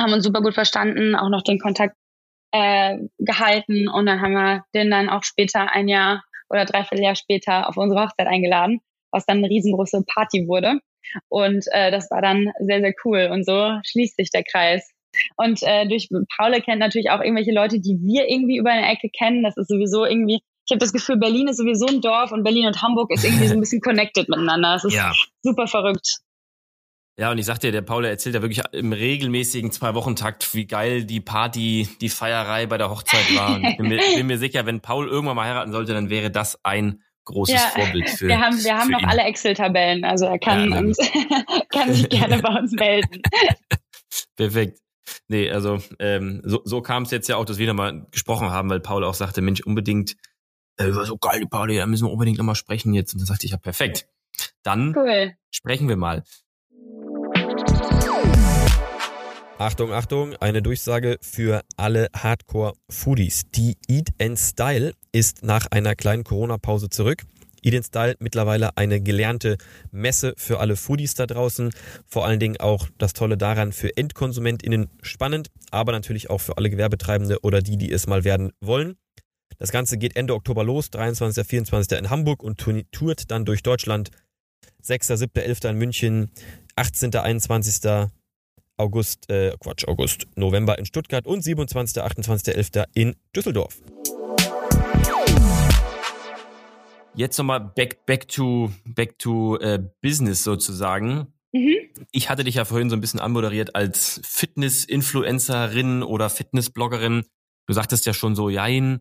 [0.00, 1.96] haben uns super gut verstanden, auch noch den Kontakt
[2.52, 7.16] äh, gehalten und dann haben wir den dann auch später ein Jahr oder dreiviertel Jahr
[7.16, 8.80] später auf unsere Hochzeit eingeladen,
[9.10, 10.80] was dann eine riesengroße Party wurde.
[11.28, 13.28] Und äh, das war dann sehr, sehr cool.
[13.32, 14.90] Und so schließt sich der Kreis.
[15.36, 19.08] Und äh, durch Paule kennt natürlich auch irgendwelche Leute, die wir irgendwie über eine Ecke
[19.08, 19.42] kennen.
[19.42, 22.66] Das ist sowieso irgendwie, ich habe das Gefühl, Berlin ist sowieso ein Dorf und Berlin
[22.66, 24.74] und Hamburg ist irgendwie so ein bisschen connected miteinander.
[24.74, 25.12] Das ist ja.
[25.42, 26.18] super verrückt.
[27.18, 31.04] Ja, und ich sag dir, der Paul erzählt ja wirklich im regelmäßigen Zwei-Wochen-Takt, wie geil
[31.04, 33.58] die Party, die Feierei bei der Hochzeit war.
[33.58, 36.62] Ich bin mir, bin mir sicher, wenn Paul irgendwann mal heiraten sollte, dann wäre das
[36.62, 39.08] ein großes ja, Vorbild für Wir haben, wir haben noch ihn.
[39.08, 40.98] alle Excel-Tabellen, also er kann, ja, uns,
[41.72, 43.22] kann sich gerne bei uns melden.
[44.36, 44.80] Perfekt.
[45.28, 48.68] Nee, also ähm, so, so kam es jetzt ja auch, dass wir nochmal gesprochen haben,
[48.68, 50.16] weil Paul auch sagte, Mensch, unbedingt,
[50.76, 53.14] äh, war so geil, Pauli, da müssen wir unbedingt nochmal sprechen jetzt.
[53.14, 54.06] Und dann sagte ich, ja, perfekt.
[54.62, 55.34] Dann cool.
[55.50, 56.22] sprechen wir mal.
[59.58, 63.44] Achtung, Achtung, eine Durchsage für alle Hardcore-Foodies.
[63.54, 67.22] Die Eat and Style ist nach einer kleinen Corona-Pause zurück.
[67.62, 69.56] Eat and Style mittlerweile eine gelernte
[69.90, 71.70] Messe für alle Foodies da draußen.
[72.06, 76.68] Vor allen Dingen auch das Tolle daran für EndkonsumentInnen spannend, aber natürlich auch für alle
[76.68, 78.98] Gewerbetreibende oder die, die es mal werden wollen.
[79.58, 81.46] Das Ganze geht Ende Oktober los, 23.
[81.46, 81.98] 24.
[81.98, 84.10] in Hamburg und tourt dann durch Deutschland.
[84.82, 85.64] 6., 7., 11.
[85.64, 86.30] in München,
[86.76, 88.10] 18., 21.
[88.76, 92.70] August, äh, Quatsch, August, November in Stuttgart und 27., 28., 11.
[92.94, 93.80] in Düsseldorf.
[97.14, 101.32] Jetzt nochmal back, back to, back to äh, Business sozusagen.
[101.52, 101.76] Mhm.
[102.12, 107.24] Ich hatte dich ja vorhin so ein bisschen anmoderiert als Fitness-Influencerin oder Fitness-Bloggerin.
[107.66, 109.00] Du sagtest ja schon so, jein,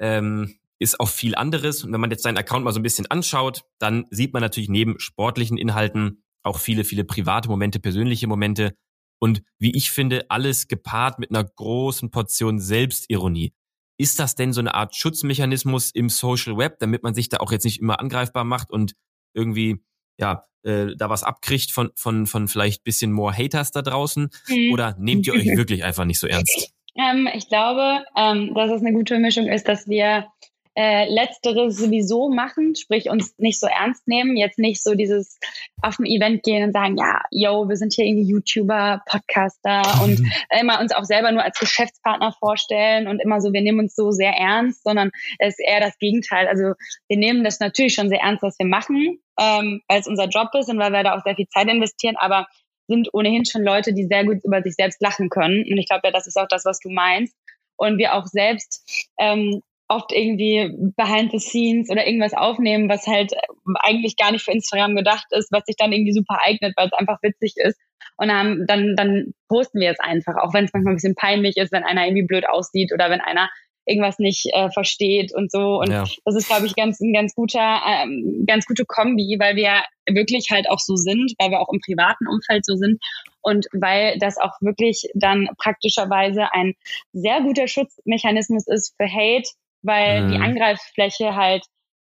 [0.00, 1.84] ähm, ist auch viel anderes.
[1.84, 4.68] Und wenn man jetzt seinen Account mal so ein bisschen anschaut, dann sieht man natürlich
[4.68, 8.74] neben sportlichen Inhalten auch viele, viele private Momente, persönliche Momente
[9.22, 13.52] und wie ich finde, alles gepaart mit einer großen Portion Selbstironie.
[13.96, 17.52] Ist das denn so eine Art Schutzmechanismus im Social Web, damit man sich da auch
[17.52, 18.94] jetzt nicht immer angreifbar macht und
[19.32, 19.80] irgendwie
[20.18, 24.28] ja äh, da was abkriegt von von von vielleicht bisschen more Haters da draußen?
[24.48, 24.72] Mhm.
[24.72, 26.72] Oder nehmt ihr euch wirklich einfach nicht so ernst?
[26.96, 30.26] Ähm, ich glaube, ähm, dass es eine gute Mischung ist, dass wir
[30.74, 35.38] äh, letzteres sowieso machen, sprich uns nicht so ernst nehmen, jetzt nicht so dieses
[35.82, 40.20] auf ein Event gehen und sagen, ja, yo, wir sind hier irgendwie YouTuber, Podcaster und
[40.58, 44.10] immer uns auch selber nur als Geschäftspartner vorstellen und immer so, wir nehmen uns so
[44.12, 46.48] sehr ernst, sondern es ist eher das Gegenteil.
[46.48, 46.72] Also
[47.08, 50.48] wir nehmen das natürlich schon sehr ernst, was wir machen, ähm, weil es unser Job
[50.58, 52.46] ist und weil wir da auch sehr viel Zeit investieren, aber
[52.88, 55.64] sind ohnehin schon Leute, die sehr gut über sich selbst lachen können.
[55.70, 57.34] Und ich glaube ja, das ist auch das, was du meinst.
[57.76, 59.62] Und wir auch selbst ähm,
[59.94, 63.32] oft irgendwie behind the scenes oder irgendwas aufnehmen, was halt
[63.80, 66.92] eigentlich gar nicht für Instagram gedacht ist, was sich dann irgendwie super eignet, weil es
[66.92, 67.78] einfach witzig ist.
[68.16, 71.56] Und dann, dann, dann posten wir es einfach, auch wenn es manchmal ein bisschen peinlich
[71.56, 73.48] ist, wenn einer irgendwie blöd aussieht oder wenn einer
[73.84, 75.80] irgendwas nicht äh, versteht und so.
[75.80, 76.04] Und ja.
[76.24, 80.48] das ist, glaube ich, ganz ein ganz guter, ähm, ganz gute Kombi, weil wir wirklich
[80.50, 83.00] halt auch so sind, weil wir auch im privaten Umfeld so sind
[83.40, 86.74] und weil das auch wirklich dann praktischerweise ein
[87.12, 89.48] sehr guter Schutzmechanismus ist für Hate,
[89.82, 90.30] weil mhm.
[90.30, 91.64] die Angreiffläche halt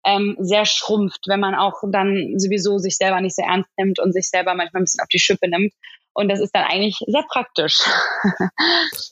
[0.05, 4.13] ähm, sehr schrumpft, wenn man auch dann sowieso sich selber nicht so ernst nimmt und
[4.13, 5.73] sich selber manchmal ein bisschen auf die Schippe nimmt.
[6.15, 7.79] Und das ist dann eigentlich sehr praktisch.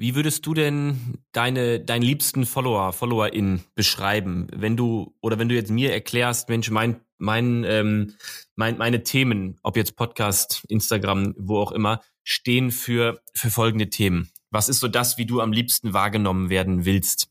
[0.00, 4.46] Wie würdest du denn deine, deinen liebsten Follower, FollowerIn beschreiben?
[4.54, 8.14] Wenn du, oder wenn du jetzt mir erklärst, Mensch, mein, mein, ähm,
[8.54, 14.30] mein, meine Themen, ob jetzt Podcast, Instagram, wo auch immer, stehen für, für folgende Themen.
[14.50, 17.28] Was ist so das, wie du am liebsten wahrgenommen werden willst?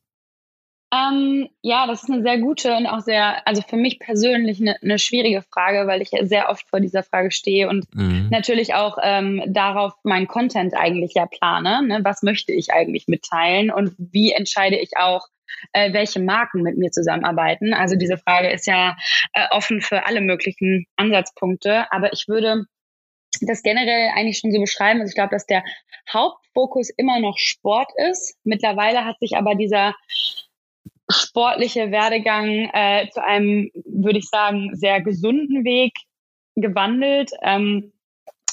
[0.93, 4.77] Ähm, ja, das ist eine sehr gute und auch sehr, also für mich persönlich eine,
[4.81, 8.29] eine schwierige Frage, weil ich sehr oft vor dieser Frage stehe und mhm.
[8.31, 11.85] natürlich auch ähm, darauf mein Content eigentlich ja plane.
[11.85, 11.99] Ne?
[12.03, 15.27] Was möchte ich eigentlich mitteilen und wie entscheide ich auch,
[15.73, 17.73] äh, welche Marken mit mir zusammenarbeiten?
[17.73, 18.95] Also diese Frage ist ja
[19.33, 22.63] äh, offen für alle möglichen Ansatzpunkte, aber ich würde
[23.41, 25.01] das generell eigentlich schon so beschreiben.
[25.01, 25.63] Also ich glaube, dass der
[26.11, 28.37] Hauptfokus immer noch Sport ist.
[28.45, 29.93] Mittlerweile hat sich aber dieser
[31.09, 35.93] sportliche Werdegang äh, zu einem, würde ich sagen, sehr gesunden Weg
[36.55, 37.31] gewandelt.
[37.41, 37.93] Ähm,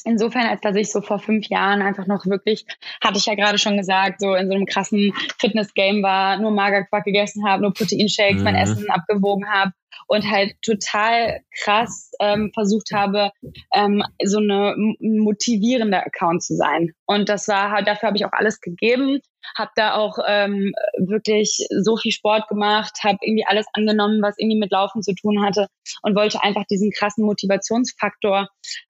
[0.04, 2.64] insofern, als dass ich so vor fünf Jahren einfach noch wirklich,
[3.02, 7.04] hatte ich ja gerade schon gesagt, so in so einem krassen Fitness-Game war, nur Magerquark
[7.04, 8.44] gegessen habe, nur Proteinshakes, mhm.
[8.44, 9.72] mein Essen abgewogen habe
[10.06, 13.30] und halt total krass ähm, versucht habe,
[13.74, 16.92] ähm, so eine motivierende Account zu sein.
[17.06, 19.20] Und das war halt, dafür habe ich auch alles gegeben,
[19.57, 24.59] habe da auch ähm, wirklich so viel Sport gemacht, habe irgendwie alles angenommen, was irgendwie
[24.59, 25.68] mit Laufen zu tun hatte
[26.02, 28.48] und wollte einfach diesen krassen Motivationsfaktor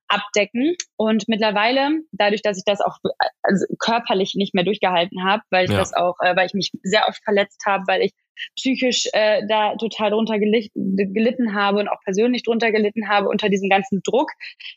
[0.08, 0.76] abdecken.
[0.96, 2.98] Und mittlerweile, dadurch, dass ich das auch
[3.42, 5.78] also körperlich nicht mehr durchgehalten habe, weil ich ja.
[5.78, 8.12] das auch, äh, weil ich mich sehr oft verletzt habe, weil ich
[8.56, 13.68] psychisch äh, da total drunter gelitten habe und auch persönlich drunter gelitten habe unter diesem
[13.68, 14.30] ganzen Druck,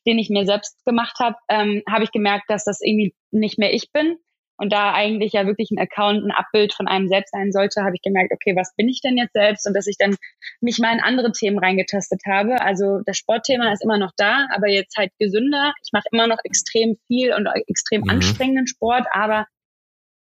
[0.05, 3.73] den ich mir selbst gemacht habe, ähm, habe ich gemerkt, dass das irgendwie nicht mehr
[3.73, 4.17] ich bin.
[4.57, 7.95] Und da eigentlich ja wirklich ein Account, ein Abbild von einem selbst sein sollte, habe
[7.95, 9.67] ich gemerkt, okay, was bin ich denn jetzt selbst?
[9.67, 10.15] Und dass ich dann
[10.61, 12.59] mich mal in andere Themen reingetastet habe.
[12.61, 15.73] Also das Sportthema ist immer noch da, aber jetzt halt gesünder.
[15.83, 18.09] Ich mache immer noch extrem viel und extrem mhm.
[18.09, 19.45] anstrengenden Sport, aber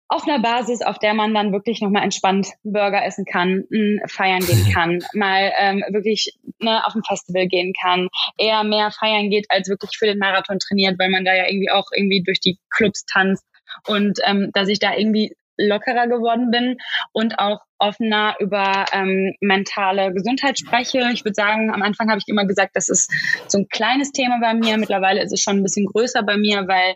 [0.10, 3.66] auf einer Basis, auf der man dann wirklich nochmal entspannt Burger essen kann,
[4.08, 9.30] feiern gehen kann, mal ähm, wirklich ne, auf ein Festival gehen kann, eher mehr feiern
[9.30, 12.40] geht, als wirklich für den Marathon trainiert, weil man da ja irgendwie auch irgendwie durch
[12.40, 13.46] die Clubs tanzt
[13.88, 16.78] und ähm, dass ich da irgendwie lockerer geworden bin
[17.12, 21.10] und auch offener über ähm, mentale Gesundheit spreche.
[21.14, 23.12] Ich würde sagen, am Anfang habe ich immer gesagt, das ist
[23.48, 24.78] so ein kleines Thema bei mir.
[24.78, 26.96] Mittlerweile ist es schon ein bisschen größer bei mir, weil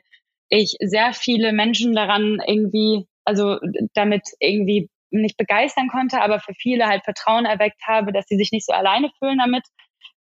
[0.50, 3.58] ich sehr viele Menschen daran irgendwie, also
[3.94, 8.52] damit irgendwie nicht begeistern konnte, aber für viele halt Vertrauen erweckt habe, dass sie sich
[8.52, 9.64] nicht so alleine fühlen damit,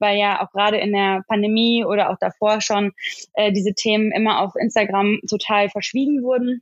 [0.01, 2.91] weil ja auch gerade in der Pandemie oder auch davor schon
[3.33, 6.61] äh, diese Themen immer auf Instagram total verschwiegen wurden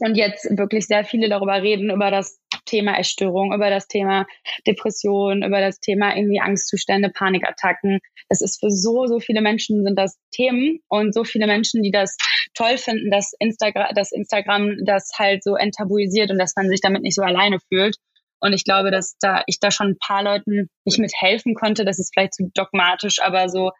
[0.00, 4.26] und jetzt wirklich sehr viele darüber reden, über das Thema Essstörung, über das Thema
[4.66, 8.00] Depression, über das Thema irgendwie Angstzustände, Panikattacken.
[8.28, 11.90] Das ist für so, so viele Menschen sind das Themen und so viele Menschen, die
[11.90, 12.16] das
[12.54, 17.02] toll finden, dass Instagram, dass Instagram das halt so enttabuisiert und dass man sich damit
[17.02, 17.96] nicht so alleine fühlt.
[18.44, 21.86] Und ich glaube, dass da ich da schon ein paar Leuten nicht mithelfen konnte.
[21.86, 23.70] Das ist vielleicht zu dogmatisch, aber so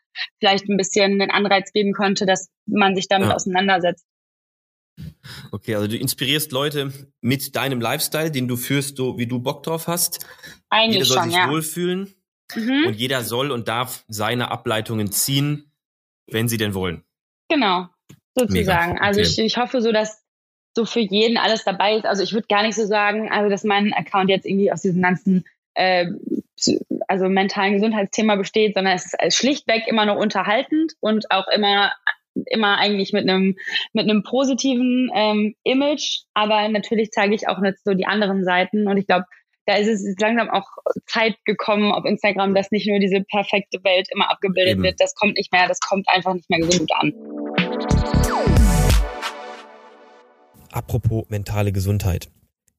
[0.40, 3.35] vielleicht ein bisschen den Anreiz geben konnte, dass man sich damit ja.
[3.35, 4.07] auseinandersetzt.
[5.53, 9.64] Okay, also du inspirierst Leute mit deinem Lifestyle, den du führst, so wie du Bock
[9.64, 10.24] drauf hast.
[10.70, 11.50] Eigentlich jeder soll schon, sich ja.
[11.50, 12.14] wohlfühlen
[12.55, 12.85] mhm.
[12.87, 15.70] und jeder soll und darf seine Ableitungen ziehen,
[16.27, 17.05] wenn sie denn wollen.
[17.50, 17.88] Genau,
[18.35, 18.98] sozusagen.
[18.98, 20.23] Also ich, ich hoffe so, dass
[20.74, 22.06] so für jeden alles dabei ist.
[22.06, 25.02] Also ich würde gar nicht so sagen, also dass mein Account jetzt irgendwie aus diesem
[25.02, 26.06] ganzen äh,
[27.08, 31.92] also mentalen Gesundheitsthema besteht, sondern es ist schlichtweg immer nur unterhaltend und auch immer
[32.46, 33.56] immer eigentlich mit einem
[33.92, 38.88] mit einem positiven ähm, Image, aber natürlich zeige ich auch nicht so die anderen Seiten
[38.88, 39.26] und ich glaube,
[39.66, 40.66] da ist es langsam auch
[41.06, 44.82] Zeit gekommen auf Instagram, dass nicht nur diese perfekte Welt immer abgebildet Eben.
[44.82, 45.00] wird.
[45.00, 47.14] Das kommt nicht mehr, das kommt einfach nicht mehr gesund an.
[50.74, 52.32] Apropos mentale Gesundheit.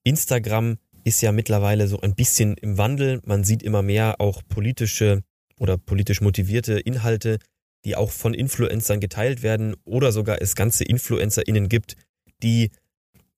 [0.04, 3.22] Instagram ist ja mittlerweile so ein bisschen im Wandel.
[3.24, 5.24] Man sieht immer mehr auch politische
[5.60, 7.40] oder politisch motivierte Inhalte,
[7.86, 11.96] die auch von Influencern geteilt werden oder sogar es ganze InfluencerInnen gibt,
[12.44, 12.72] die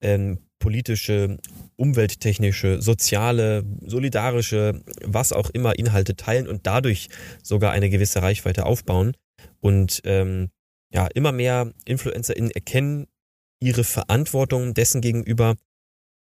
[0.02, 1.38] ähm, politische,
[1.76, 7.10] umwelttechnische, soziale, solidarische, was auch immer Inhalte teilen und dadurch
[7.43, 9.15] sogar eine gewisse Reichweite aufbauen.
[9.60, 10.50] Und ähm,
[10.91, 13.06] ja, immer mehr InfluencerInnen erkennen
[13.60, 15.56] ihre Verantwortung dessen gegenüber.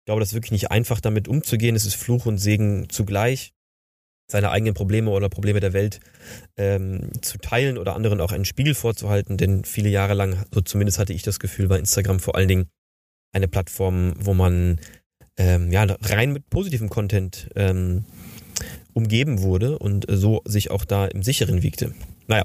[0.01, 1.75] Ich glaube, das ist wirklich nicht einfach, damit umzugehen.
[1.75, 3.53] Es ist Fluch und Segen zugleich
[4.29, 5.99] seine eigenen Probleme oder Probleme der Welt
[6.57, 9.37] ähm, zu teilen oder anderen auch einen Spiegel vorzuhalten.
[9.37, 12.69] Denn viele Jahre lang, so zumindest hatte ich das Gefühl, war Instagram vor allen Dingen
[13.31, 14.79] eine Plattform, wo man
[15.37, 18.05] ähm, ja rein mit positivem Content ähm,
[18.93, 21.93] umgeben wurde und so sich auch da im Sicheren wiegte.
[22.27, 22.43] Naja,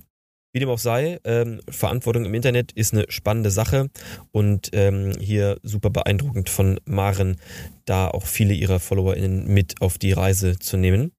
[0.59, 3.91] wie dem auch sei, ähm, Verantwortung im Internet ist eine spannende Sache
[4.33, 7.37] und ähm, hier super beeindruckend von Maren,
[7.85, 11.13] da auch viele ihrer FollowerInnen mit auf die Reise zu nehmen.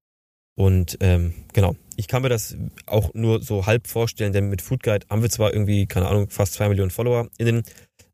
[0.58, 4.84] Und ähm, genau, ich kann mir das auch nur so halb vorstellen, denn mit Food
[4.84, 7.64] Guide haben wir zwar irgendwie, keine Ahnung, fast zwei Millionen FollowerInnen,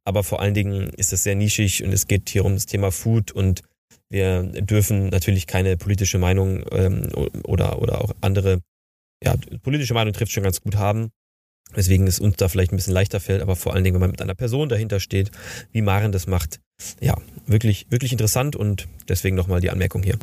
[0.03, 2.91] aber vor allen Dingen ist es sehr nischig und es geht hier um das Thema
[2.91, 3.63] Food und
[4.11, 7.09] wir dürfen natürlich keine politische Meinung ähm,
[7.45, 8.61] oder, oder auch andere,
[9.25, 11.11] ja, politische Meinung trifft schon ganz gut haben.
[11.73, 14.11] Weswegen es uns da vielleicht ein bisschen leichter fällt, aber vor allen Dingen, wenn man
[14.11, 15.31] mit einer Person dahinter steht,
[15.71, 16.61] wie Maren das macht,
[17.01, 20.19] ja, wirklich, wirklich interessant und deswegen nochmal die Anmerkung hier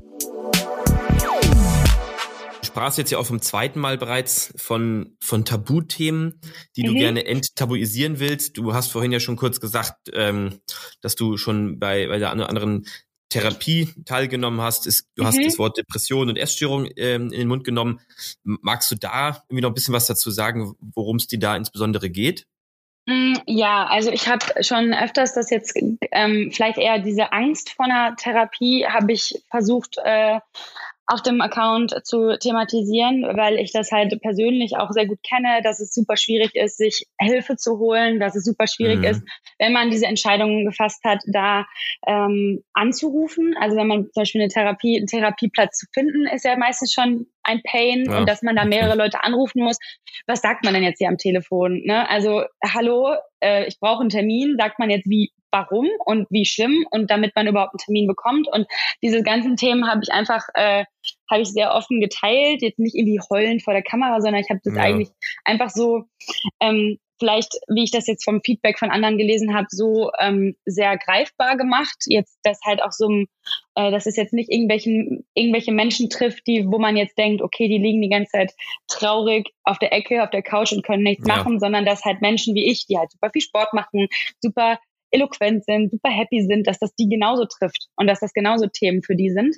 [2.73, 6.41] sprachst jetzt ja auch vom zweiten Mal bereits von, von Tabuthemen,
[6.75, 6.97] die du mhm.
[6.97, 8.57] gerne enttabuisieren willst.
[8.57, 10.59] Du hast vorhin ja schon kurz gesagt, ähm,
[11.03, 12.87] dass du schon bei, bei der anderen
[13.33, 14.87] Therapie teilgenommen hast.
[14.87, 15.27] Ist, du mhm.
[15.27, 18.01] hast das Wort Depression und Essstörung ähm, in den Mund genommen.
[18.45, 22.11] Magst du da irgendwie noch ein bisschen was dazu sagen, worum es dir da insbesondere
[22.11, 22.47] geht?
[23.07, 25.77] Mm, ja, also ich habe schon öfters das jetzt,
[26.13, 30.39] ähm, vielleicht eher diese Angst vor einer Therapie, habe ich versucht äh,
[31.07, 35.81] auf dem Account zu thematisieren, weil ich das halt persönlich auch sehr gut kenne, dass
[35.81, 39.05] es super schwierig ist, sich Hilfe zu holen, dass es super schwierig mhm.
[39.05, 39.23] ist,
[39.59, 41.67] wenn man diese Entscheidungen gefasst hat, da
[42.07, 43.55] ähm, anzurufen.
[43.61, 47.27] Also wenn man zum Beispiel eine Therapie, einen Therapieplatz zu finden, ist ja meistens schon
[47.45, 48.19] ein Pain ja.
[48.19, 49.79] und dass man da mehrere Leute anrufen muss.
[50.27, 51.83] Was sagt man denn jetzt hier am Telefon?
[51.85, 52.09] Ne?
[52.09, 54.57] Also hallo, äh, ich brauche einen Termin.
[54.59, 58.49] Sagt man jetzt wie warum und wie schlimm und damit man überhaupt einen Termin bekommt.
[58.51, 58.67] Und
[59.03, 60.85] diese ganzen Themen habe ich einfach, äh,
[61.31, 64.61] habe ich sehr offen geteilt, jetzt nicht irgendwie heulend vor der Kamera, sondern ich habe
[64.65, 64.83] das ja.
[64.83, 65.11] eigentlich
[65.45, 66.05] einfach so
[66.61, 70.99] ähm, vielleicht, wie ich das jetzt vom Feedback von anderen gelesen habe, so ähm, sehr
[70.99, 71.95] greifbar gemacht.
[72.07, 73.09] Jetzt das halt auch so,
[73.77, 77.69] äh, dass es jetzt nicht irgendwelchen, irgendwelche Menschen trifft, die, wo man jetzt denkt, okay,
[77.69, 78.53] die liegen die ganze Zeit
[78.89, 81.37] traurig auf der Ecke, auf der Couch und können nichts ja.
[81.37, 84.09] machen, sondern dass halt Menschen wie ich, die halt super viel Sport machen,
[84.41, 84.81] super
[85.13, 89.05] eloquent sind, super happy sind, dass das die genauso trifft und dass das genauso Themen
[89.05, 89.55] für die sind.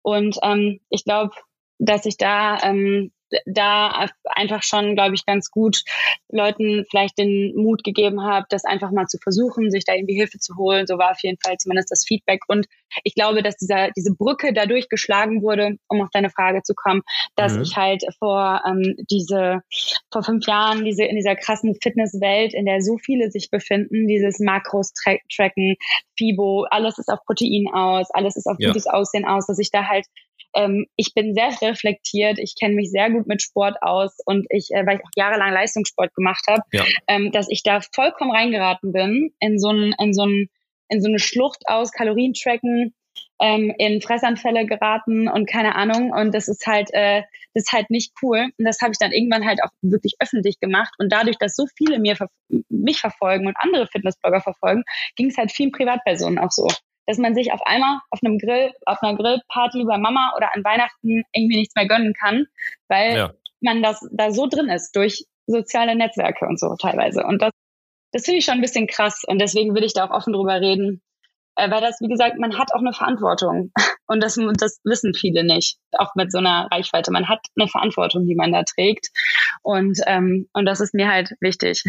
[0.00, 1.34] Und ähm, ich glaube,
[1.78, 3.12] dass ich da ähm,
[3.44, 5.82] da einfach schon, glaube ich, ganz gut
[6.30, 10.38] Leuten vielleicht den Mut gegeben habe, das einfach mal zu versuchen, sich da irgendwie Hilfe
[10.38, 10.86] zu holen.
[10.86, 12.42] So war auf jeden Fall zumindest das Feedback.
[12.48, 12.66] Und
[13.04, 17.02] ich glaube, dass dieser, diese Brücke dadurch geschlagen wurde, um auf deine Frage zu kommen,
[17.34, 17.62] dass mhm.
[17.62, 19.60] ich halt vor ähm, diese,
[20.12, 24.38] vor fünf Jahren diese in dieser krassen Fitnesswelt, in der so viele sich befinden, dieses
[24.38, 24.92] Makros
[25.34, 25.76] tracken,
[26.16, 28.68] FIBO, alles ist auf Protein aus, alles ist auf ja.
[28.68, 30.06] gutes Aussehen aus, dass ich da halt
[30.56, 34.70] ähm, ich bin sehr reflektiert, ich kenne mich sehr gut mit Sport aus und ich,
[34.70, 36.84] äh, weil ich auch jahrelang Leistungssport gemacht habe, ja.
[37.06, 40.48] ähm, dass ich da vollkommen reingeraten bin in so ein, in so ein,
[40.88, 42.94] in so eine Schlucht aus Kalorien tracken,
[43.40, 46.12] ähm, in Fressanfälle geraten und keine Ahnung.
[46.12, 47.22] Und das ist halt, äh,
[47.54, 48.48] das ist halt nicht cool.
[48.58, 50.94] Und das habe ich dann irgendwann halt auch wirklich öffentlich gemacht.
[50.98, 52.16] Und dadurch, dass so viele mir
[52.68, 54.84] mich verfolgen und andere Fitnessblogger verfolgen,
[55.16, 56.68] ging es halt vielen Privatpersonen auch so
[57.06, 60.64] dass man sich auf einmal auf einem Grill, auf einer Grillparty bei Mama oder an
[60.64, 62.46] Weihnachten irgendwie nichts mehr gönnen kann,
[62.88, 63.32] weil ja.
[63.60, 67.24] man das da so drin ist durch soziale Netzwerke und so teilweise.
[67.24, 67.52] Und das,
[68.12, 70.60] das finde ich schon ein bisschen krass und deswegen will ich da auch offen drüber
[70.60, 71.02] reden.
[71.56, 73.72] Äh, weil das, wie gesagt, man hat auch eine Verantwortung.
[74.08, 77.10] Und das, das wissen viele nicht, auch mit so einer Reichweite.
[77.10, 79.08] Man hat eine Verantwortung, die man da trägt.
[79.62, 81.82] Und, ähm, und das ist mir halt wichtig.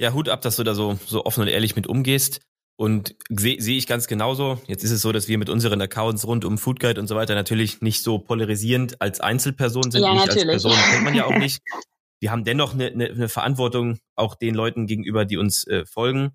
[0.00, 2.40] Ja, Hut ab, dass du da so, so offen und ehrlich mit umgehst.
[2.76, 4.60] Und sehe seh ich ganz genauso.
[4.66, 7.14] Jetzt ist es so, dass wir mit unseren Accounts rund um Food Guide und so
[7.14, 10.02] weiter natürlich nicht so polarisierend als Einzelperson sind.
[10.02, 10.48] Ja, natürlich.
[10.48, 11.62] als Person kennt man ja auch nicht.
[12.20, 16.32] Wir haben dennoch eine, eine, eine Verantwortung auch den Leuten gegenüber, die uns äh, folgen.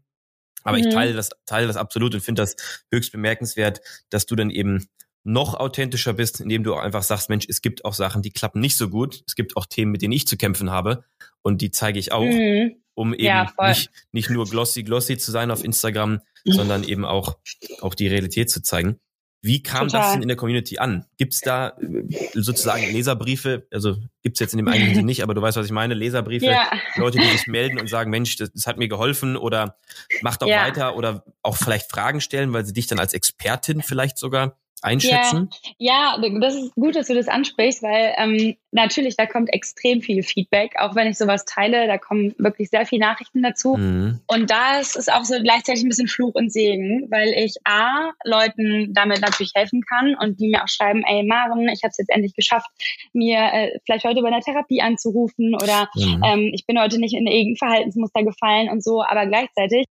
[0.63, 0.88] Aber mhm.
[0.88, 2.56] ich teile das, teile das absolut und finde das
[2.91, 4.88] höchst bemerkenswert, dass du dann eben
[5.23, 8.62] noch authentischer bist, indem du auch einfach sagst, Mensch, es gibt auch Sachen, die klappen
[8.62, 9.23] nicht so gut.
[9.28, 11.04] Es gibt auch Themen, mit denen ich zu kämpfen habe
[11.41, 12.23] und die zeige ich auch.
[12.23, 17.05] Mhm um eben ja, nicht, nicht nur glossy glossy zu sein auf Instagram, sondern eben
[17.05, 17.38] auch,
[17.81, 18.99] auch die Realität zu zeigen.
[19.43, 20.01] Wie kam Total.
[20.01, 21.05] das denn in der Community an?
[21.17, 23.67] Gibt es da äh, sozusagen Leserbriefe?
[23.71, 25.93] Also gibt es jetzt in dem einen nicht, aber du weißt, was ich meine.
[25.93, 26.71] Leserbriefe, ja.
[26.95, 29.77] Leute, die sich melden und sagen, Mensch, das, das hat mir geholfen oder
[30.21, 30.65] mach doch ja.
[30.65, 35.50] weiter oder auch vielleicht Fragen stellen, weil sie dich dann als Expertin vielleicht sogar einschätzen?
[35.78, 40.02] Ja, ja, das ist gut, dass du das ansprichst, weil ähm, natürlich, da kommt extrem
[40.02, 43.76] viel Feedback, auch wenn ich sowas teile, da kommen wirklich sehr viele Nachrichten dazu.
[43.76, 44.20] Mhm.
[44.28, 48.12] Und da ist es auch so gleichzeitig ein bisschen Fluch und Segen, weil ich A,
[48.24, 51.98] Leuten damit natürlich helfen kann und die mir auch schreiben, ey Maren, ich habe es
[51.98, 52.70] jetzt endlich geschafft,
[53.13, 56.22] mir äh, vielleicht heute bei einer Therapie anzurufen oder mhm.
[56.24, 59.86] ähm, ich bin heute nicht in irgendein Verhaltensmuster gefallen und so, aber gleichzeitig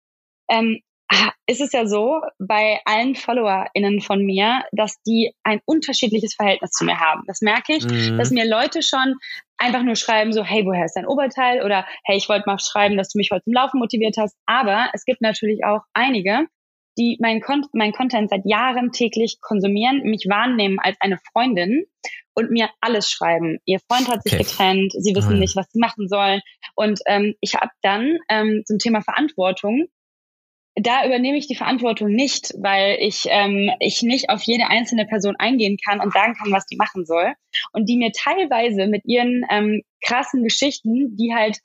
[0.50, 0.80] ähm,
[1.48, 6.86] ist es ja so bei allen FollowerInnen von mir, dass die ein unterschiedliches Verhältnis zu
[6.86, 7.22] mir haben.
[7.28, 8.18] Das merke ich, mhm.
[8.18, 9.16] dass mir Leute schon
[9.58, 11.64] einfach nur schreiben so, hey, woher ist dein Oberteil?
[11.64, 14.36] Oder hey, ich wollte mal schreiben, dass du mich heute zum Laufen motiviert hast.
[14.46, 16.48] Aber es gibt natürlich auch einige,
[16.98, 21.86] die mein, Con mein Content seit Jahren täglich konsumieren, mich wahrnehmen als eine Freundin
[22.34, 23.60] und mir alles schreiben.
[23.66, 24.44] Ihr Freund hat sich okay.
[24.44, 25.40] getrennt, sie wissen mhm.
[25.40, 26.42] nicht, was sie machen sollen.
[26.76, 29.88] Und ähm, ich habe dann ähm, zum Thema Verantwortung
[30.76, 35.36] da übernehme ich die Verantwortung nicht, weil ich, ähm, ich nicht auf jede einzelne Person
[35.38, 37.34] eingehen kann und sagen kann, was die machen soll.
[37.72, 41.60] Und die mir teilweise mit ihren ähm, krassen Geschichten, die halt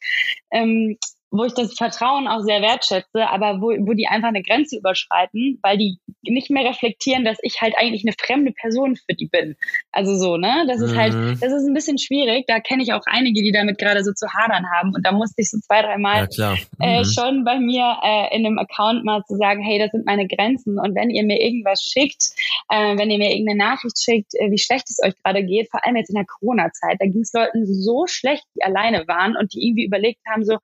[0.53, 0.96] ähm,
[1.31, 5.59] wo ich das Vertrauen auch sehr wertschätze, aber wo, wo die einfach eine Grenze überschreiten,
[5.62, 9.57] weil die nicht mehr reflektieren, dass ich halt eigentlich eine fremde Person für die bin.
[9.93, 10.64] Also so, ne?
[10.66, 11.27] Das ist halt, mhm.
[11.29, 12.47] halt, das ist ein bisschen schwierig.
[12.47, 14.93] Da kenne ich auch einige, die damit gerade so zu hadern haben.
[14.95, 17.03] Und da musste ich so zwei, dreimal ja, äh, mhm.
[17.03, 20.27] äh, schon bei mir äh, in einem Account mal zu sagen, hey, das sind meine
[20.27, 20.79] Grenzen.
[20.79, 22.33] Und wenn ihr mir irgendwas schickt,
[22.69, 25.85] äh, wenn ihr mir irgendeine Nachricht schickt, äh, wie schlecht es euch gerade geht, vor
[25.87, 29.55] allem jetzt in der Corona-Zeit, da ging es Leuten so schlecht, die alleine waren und
[29.55, 30.59] die irgendwie überlegt haben, so,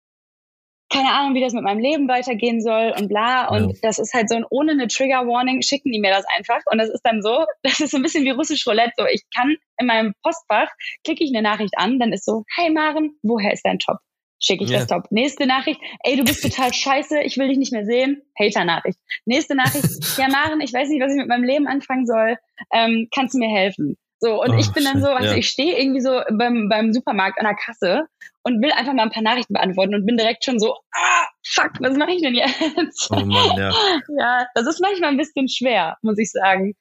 [0.88, 3.48] keine Ahnung, wie das mit meinem Leben weitergehen soll und bla.
[3.48, 3.74] Und ja.
[3.82, 6.60] das ist halt so ein, ohne eine Trigger Warning schicken die mir das einfach.
[6.70, 8.92] Und das ist dann so, das ist so ein bisschen wie russisch Roulette.
[8.96, 10.68] So, ich kann in meinem Postfach,
[11.04, 13.98] klicke ich eine Nachricht an, dann ist so, hey Maren, woher ist dein Top?
[14.38, 14.78] Schicke ich ja.
[14.78, 15.10] das Top.
[15.10, 18.22] Nächste Nachricht, ey, du bist total scheiße, ich will dich nicht mehr sehen.
[18.38, 18.98] Hater-Nachricht.
[19.24, 22.36] Nächste Nachricht, ja Maren, ich weiß nicht, was ich mit meinem Leben anfangen soll.
[22.72, 23.96] Ähm, kannst du mir helfen?
[24.18, 25.36] So, und oh, ich bin dann so, also ja.
[25.36, 28.06] ich stehe irgendwie so beim, beim Supermarkt an der Kasse
[28.42, 31.72] und will einfach mal ein paar Nachrichten beantworten und bin direkt schon so, ah, fuck,
[31.80, 33.10] was mache ich denn jetzt?
[33.10, 33.72] Oh Mann, ja.
[34.18, 36.74] ja, das ist manchmal ein bisschen schwer, muss ich sagen.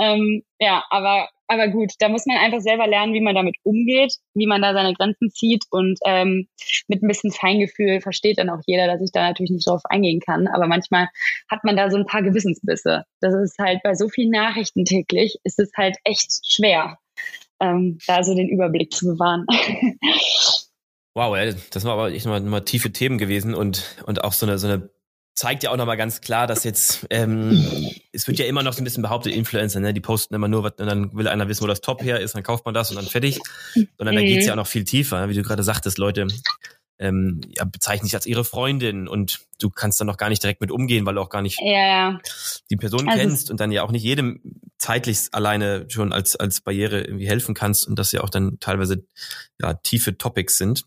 [0.00, 4.14] Ähm, ja, aber, aber gut, da muss man einfach selber lernen, wie man damit umgeht,
[4.34, 6.48] wie man da seine Grenzen zieht und ähm,
[6.88, 10.20] mit ein bisschen Feingefühl versteht dann auch jeder, dass ich da natürlich nicht drauf eingehen
[10.20, 10.46] kann.
[10.48, 11.08] Aber manchmal
[11.48, 13.04] hat man da so ein paar Gewissensbisse.
[13.20, 16.98] Das ist halt bei so vielen Nachrichten täglich, ist es halt echt schwer,
[17.60, 19.46] ähm, da so den Überblick zu bewahren.
[21.14, 21.36] Wow,
[21.70, 24.66] das waren aber echt nochmal, nochmal tiefe Themen gewesen und, und auch so eine, so
[24.66, 24.88] eine
[25.34, 27.66] zeigt ja auch nochmal ganz klar, dass jetzt, ähm,
[28.12, 30.62] es wird ja immer noch so ein bisschen behauptet, Influencer, ne, die posten immer nur,
[30.62, 32.90] was, und dann will einer wissen, wo das Top her ist, dann kauft man das
[32.90, 33.40] und dann fertig.
[33.74, 34.20] Sondern mhm.
[34.20, 36.26] da geht's ja auch noch viel tiefer, wie du gerade sagtest, Leute
[37.02, 40.60] ähm, ja, bezeichnen dich als ihre Freundin und du kannst dann noch gar nicht direkt
[40.60, 42.20] mit umgehen, weil du auch gar nicht ja.
[42.70, 44.40] die Person also kennst und dann ja auch nicht jedem
[44.78, 49.04] zeitlich alleine schon als, als Barriere irgendwie helfen kannst und das ja auch dann teilweise
[49.60, 50.84] ja, tiefe Topics sind.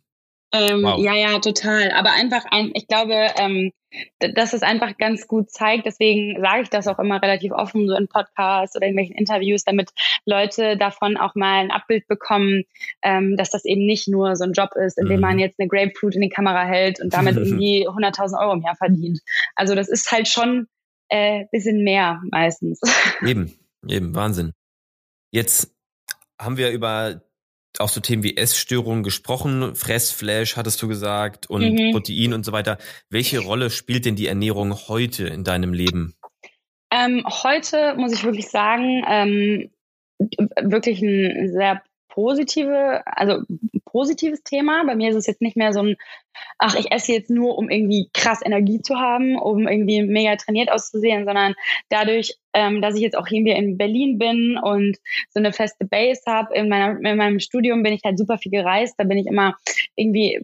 [0.56, 1.00] Ähm, wow.
[1.00, 1.92] Ja, ja, total.
[1.92, 3.72] Aber einfach ein, ich glaube, ähm,
[4.20, 5.86] dass es einfach ganz gut zeigt.
[5.86, 9.92] Deswegen sage ich das auch immer relativ offen, so in Podcasts oder irgendwelchen Interviews, damit
[10.26, 12.64] Leute davon auch mal ein Abbild bekommen,
[13.02, 15.40] ähm, dass das eben nicht nur so ein Job ist, in dem man mhm.
[15.40, 19.20] jetzt eine Grapefruit in die Kamera hält und damit irgendwie 100.000 Euro im Jahr verdient.
[19.56, 20.68] Also das ist halt schon
[21.10, 22.82] äh, bisschen mehr meistens.
[23.22, 23.54] Eben,
[23.88, 24.54] eben, Wahnsinn.
[25.32, 25.72] Jetzt
[26.40, 27.22] haben wir über
[27.80, 31.92] auch so Themen wie Essstörungen gesprochen, Fressflash hattest du gesagt und mhm.
[31.92, 32.78] Protein und so weiter.
[33.10, 36.16] Welche Rolle spielt denn die Ernährung heute in deinem Leben?
[36.92, 39.72] Ähm, heute muss ich wirklich sagen, ähm,
[40.62, 43.42] wirklich ein sehr positive, also
[43.96, 44.84] positives Thema.
[44.84, 45.96] Bei mir ist es jetzt nicht mehr so ein,
[46.60, 50.70] ach, ich esse jetzt nur, um irgendwie krass Energie zu haben, um irgendwie mega trainiert
[50.70, 51.54] auszusehen, sondern
[51.88, 54.98] dadurch, ähm, dass ich jetzt auch irgendwie in Berlin bin und
[55.30, 58.96] so eine feste Base habe, in, in meinem Studium bin ich halt super viel gereist.
[58.98, 59.56] Da bin ich immer
[59.96, 60.42] irgendwie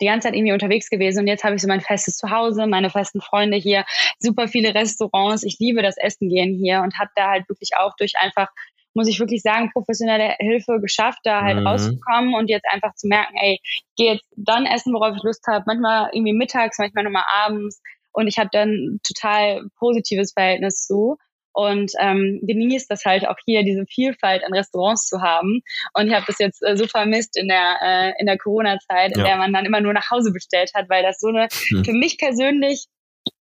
[0.00, 2.90] die ganze Zeit irgendwie unterwegs gewesen und jetzt habe ich so mein festes Zuhause, meine
[2.90, 3.84] festen Freunde hier,
[4.18, 5.44] super viele Restaurants.
[5.44, 8.48] Ich liebe das Essen gehen hier und habe da halt wirklich auch durch einfach
[8.94, 11.66] muss ich wirklich sagen, professionelle Hilfe geschafft, da halt mhm.
[11.66, 15.46] rauszukommen und jetzt einfach zu merken, ey, ich gehe jetzt dann essen, worauf ich Lust
[15.46, 17.80] habe, manchmal irgendwie mittags, manchmal nochmal abends
[18.12, 21.16] und ich habe dann total positives Verhältnis zu
[21.52, 25.62] und ähm, genieße das halt auch hier, diese Vielfalt an Restaurants zu haben.
[25.94, 29.20] Und ich habe das jetzt äh, so vermisst in der, äh, in der Corona-Zeit, in
[29.20, 29.26] ja.
[29.26, 31.84] der man dann immer nur nach Hause bestellt hat, weil das so eine, hm.
[31.84, 32.86] für mich persönlich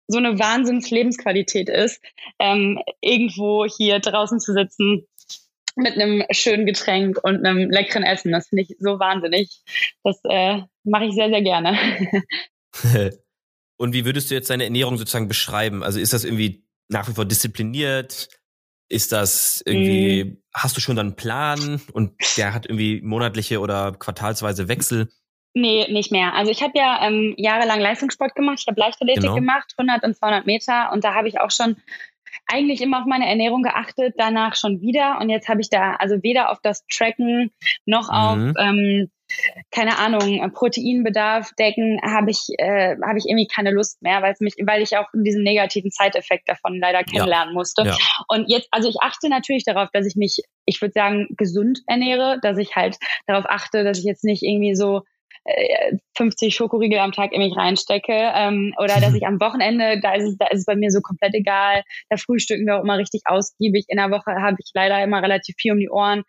[0.08, 2.00] so eine Wahnsinns-Lebensqualität ist,
[2.38, 5.06] ähm, irgendwo hier draußen zu sitzen
[5.76, 8.32] mit einem schönen Getränk und einem leckeren Essen.
[8.32, 9.62] Das finde ich so wahnsinnig.
[10.02, 11.78] Das äh, mache ich sehr, sehr gerne.
[13.76, 15.82] und wie würdest du jetzt deine Ernährung sozusagen beschreiben?
[15.82, 18.28] Also ist das irgendwie nach wie vor diszipliniert?
[18.88, 20.42] Ist das irgendwie, mm.
[20.54, 25.08] hast du schon dann einen Plan und der hat irgendwie monatliche oder quartalsweise Wechsel?
[25.54, 26.34] Nee, nicht mehr.
[26.34, 28.58] Also ich habe ja ähm, jahrelang Leistungssport gemacht.
[28.60, 29.34] Ich habe Leichtathletik genau.
[29.34, 30.92] gemacht, 100 und 200 Meter.
[30.92, 31.76] Und da habe ich auch schon
[32.46, 35.18] eigentlich immer auf meine Ernährung geachtet, danach schon wieder.
[35.20, 37.50] Und jetzt habe ich da also weder auf das Tracken
[37.84, 38.54] noch auf, mhm.
[38.58, 39.10] ähm,
[39.72, 44.40] keine Ahnung, Proteinbedarf decken, habe ich, äh, habe ich irgendwie keine Lust mehr, weil es
[44.40, 47.54] mich, weil ich auch diesen negativen Zeiteffekt davon leider kennenlernen ja.
[47.54, 47.82] musste.
[47.86, 47.96] Ja.
[48.28, 52.38] Und jetzt, also ich achte natürlich darauf, dass ich mich, ich würde sagen, gesund ernähre,
[52.42, 55.02] dass ich halt darauf achte, dass ich jetzt nicht irgendwie so
[56.16, 60.24] 50 Schokoriegel am Tag in mich reinstecke ähm, oder dass ich am Wochenende, da ist,
[60.24, 63.22] es, da ist es bei mir so komplett egal, da frühstücken wir auch immer richtig
[63.26, 63.84] ausgiebig.
[63.88, 66.24] In der Woche habe ich leider immer relativ viel um die Ohren.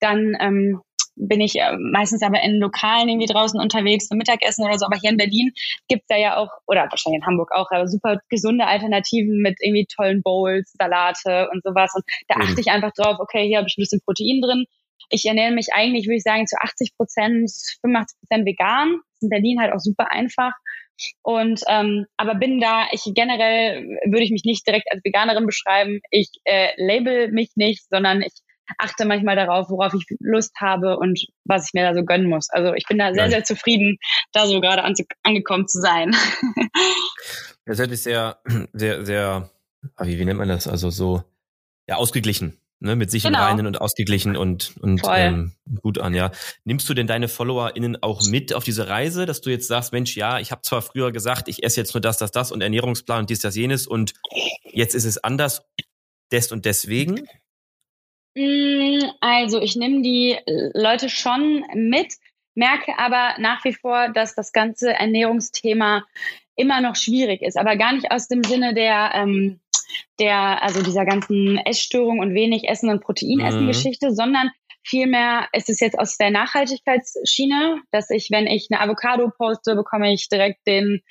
[0.00, 0.80] Dann ähm,
[1.16, 4.86] bin ich äh, meistens aber in Lokalen irgendwie draußen unterwegs zum Mittagessen oder so.
[4.86, 5.52] Aber hier in Berlin
[5.88, 9.86] gibt's da ja auch, oder wahrscheinlich in Hamburg auch, aber super gesunde Alternativen mit irgendwie
[9.86, 11.92] tollen Bowls, Salate und sowas.
[11.94, 14.66] Und da achte ich einfach drauf, okay, hier habe ich ein bisschen Protein drin
[15.10, 17.50] ich ernähre mich eigentlich, würde ich sagen, zu 80 Prozent,
[17.82, 18.92] 85 Prozent vegan.
[18.92, 20.52] Das ist in Berlin halt auch super einfach.
[21.22, 26.00] Und ähm, aber bin da, ich generell würde ich mich nicht direkt als Veganerin beschreiben.
[26.10, 28.32] Ich äh, label mich nicht, sondern ich
[28.78, 32.48] achte manchmal darauf, worauf ich Lust habe und was ich mir da so gönnen muss.
[32.50, 33.98] Also ich bin da sehr, sehr zufrieden,
[34.32, 34.84] da so gerade
[35.22, 36.14] angekommen zu sein.
[37.66, 38.38] Das hört sich sehr,
[38.72, 39.50] sehr, sehr,
[40.00, 40.66] wie, wie nennt man das?
[40.66, 41.22] Also so,
[41.86, 43.38] ja, ausgeglichen ne, mit sich genau.
[43.38, 45.52] im Reinen und ausgeglichen und, und ähm,
[45.82, 46.32] gut an, ja.
[46.64, 50.16] Nimmst du denn deine FollowerInnen auch mit auf diese Reise, dass du jetzt sagst, Mensch,
[50.16, 53.20] ja, ich habe zwar früher gesagt, ich esse jetzt nur das, das, das und Ernährungsplan
[53.20, 54.14] und dies, das, jenes und
[54.64, 55.62] jetzt ist es anders,
[56.32, 57.26] des und deswegen?
[58.34, 60.38] Mm, also ich nehme die
[60.74, 62.14] Leute schon mit,
[62.54, 66.04] merke aber nach wie vor, dass das ganze Ernährungsthema
[66.56, 69.60] immer noch schwierig ist, aber gar nicht aus dem Sinne der ähm,
[70.18, 74.14] der, also dieser ganzen Essstörung und wenig Essen und Proteinessen-Geschichte, mhm.
[74.14, 74.50] sondern
[74.84, 80.12] vielmehr ist es jetzt aus der Nachhaltigkeitsschiene, dass ich, wenn ich eine Avocado poste, bekomme
[80.12, 81.02] ich direkt den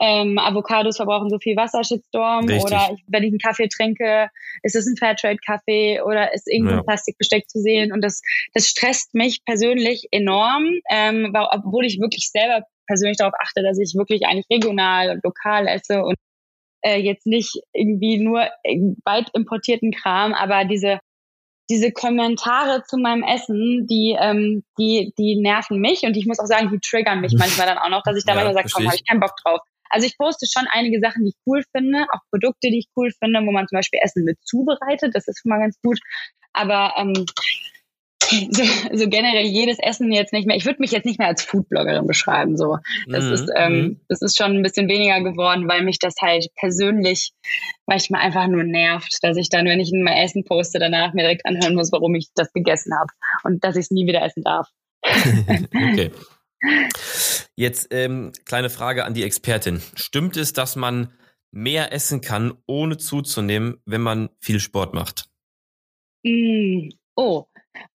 [0.00, 2.46] ähm, Avocados verbrauchen so viel Wasser, Shitstorm.
[2.46, 2.64] Richtig.
[2.64, 4.30] Oder ich, wenn ich einen Kaffee trinke,
[4.62, 6.82] ist es ein Fairtrade-Kaffee oder ist irgendein ja.
[6.82, 7.92] Plastikbesteck zu sehen.
[7.92, 8.22] Und das,
[8.54, 13.94] das stresst mich persönlich enorm, ähm, obwohl ich wirklich selber persönlich darauf achte, dass ich
[13.94, 16.16] wirklich eigentlich regional und lokal esse und
[16.82, 18.46] äh, jetzt nicht irgendwie nur
[19.04, 21.00] weit importierten Kram, aber diese
[21.70, 26.46] diese Kommentare zu meinem Essen, die, ähm, die, die nerven mich und ich muss auch
[26.46, 28.86] sagen, die triggern mich manchmal dann auch noch, dass ich da ja, manchmal sage, komm,
[28.86, 29.60] habe ich keinen Bock drauf.
[29.88, 33.10] Also ich poste schon einige Sachen, die ich cool finde, auch Produkte, die ich cool
[33.18, 35.14] finde, wo man zum Beispiel Essen mit zubereitet.
[35.14, 35.98] Das ist schon mal ganz gut.
[36.52, 37.26] Aber ähm,
[38.22, 38.62] so,
[38.92, 40.56] so generell jedes Essen jetzt nicht mehr.
[40.56, 42.56] Ich würde mich jetzt nicht mehr als Foodbloggerin beschreiben.
[42.56, 43.32] So, das mhm.
[43.32, 44.00] ist ähm, mhm.
[44.08, 47.32] das ist schon ein bisschen weniger geworden, weil mich das halt persönlich
[47.86, 51.46] manchmal einfach nur nervt, dass ich dann, wenn ich mein Essen poste, danach mir direkt
[51.46, 53.10] anhören muss, warum ich das gegessen habe
[53.44, 54.68] und dass ich es nie wieder essen darf.
[55.04, 56.10] okay.
[57.56, 59.82] Jetzt ähm, kleine Frage an die Expertin.
[59.94, 61.12] Stimmt es, dass man
[61.52, 65.28] mehr essen kann, ohne zuzunehmen, wenn man viel Sport macht?
[66.22, 67.46] Mm, oh,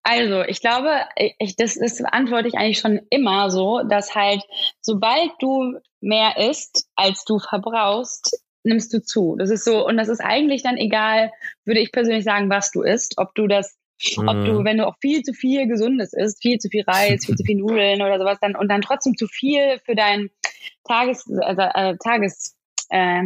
[0.02, 4.42] also, ich glaube, ich, das, das beantworte ich eigentlich schon immer so, dass halt,
[4.80, 9.36] sobald du mehr isst, als du verbrauchst, nimmst du zu.
[9.38, 11.32] Das ist so, und das ist eigentlich dann egal,
[11.64, 13.76] würde ich persönlich sagen, was du isst, ob du das
[14.18, 14.64] ob du, mhm.
[14.66, 17.56] wenn du auch viel zu viel Gesundes isst, viel zu viel Reis, viel zu viel
[17.56, 20.28] Nudeln oder sowas, dann und dann trotzdem zu viel für deinen
[20.84, 22.56] Tages, also, äh, Tages,
[22.90, 23.22] äh,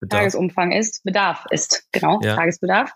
[0.00, 0.20] Bedarf.
[0.20, 2.34] Tagesumfang ist, Bedarf ist, genau, ja.
[2.36, 2.92] Tagesbedarf,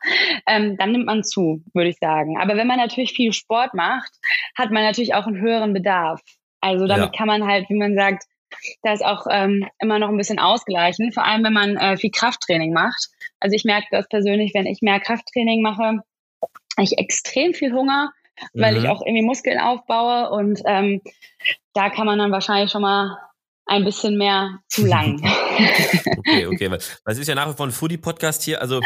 [0.46, 2.38] ähm, dann nimmt man zu, würde ich sagen.
[2.38, 4.10] Aber wenn man natürlich viel Sport macht,
[4.56, 6.20] hat man natürlich auch einen höheren Bedarf.
[6.60, 7.18] Also damit ja.
[7.18, 8.24] kann man halt, wie man sagt,
[8.82, 12.72] das auch ähm, immer noch ein bisschen ausgleichen, vor allem wenn man äh, viel Krafttraining
[12.72, 13.08] macht.
[13.40, 18.12] Also ich merke das persönlich, wenn ich mehr Krafttraining mache, habe ich extrem viel Hunger,
[18.54, 18.84] weil mhm.
[18.84, 21.02] ich auch irgendwie Muskeln aufbaue und ähm,
[21.74, 23.18] da kann man dann wahrscheinlich schon mal
[23.66, 25.22] ein bisschen mehr zu lang.
[26.18, 26.70] okay, okay.
[26.70, 28.60] Weil es ist ja nach wie vor ein Foodie-Podcast hier.
[28.60, 28.80] Also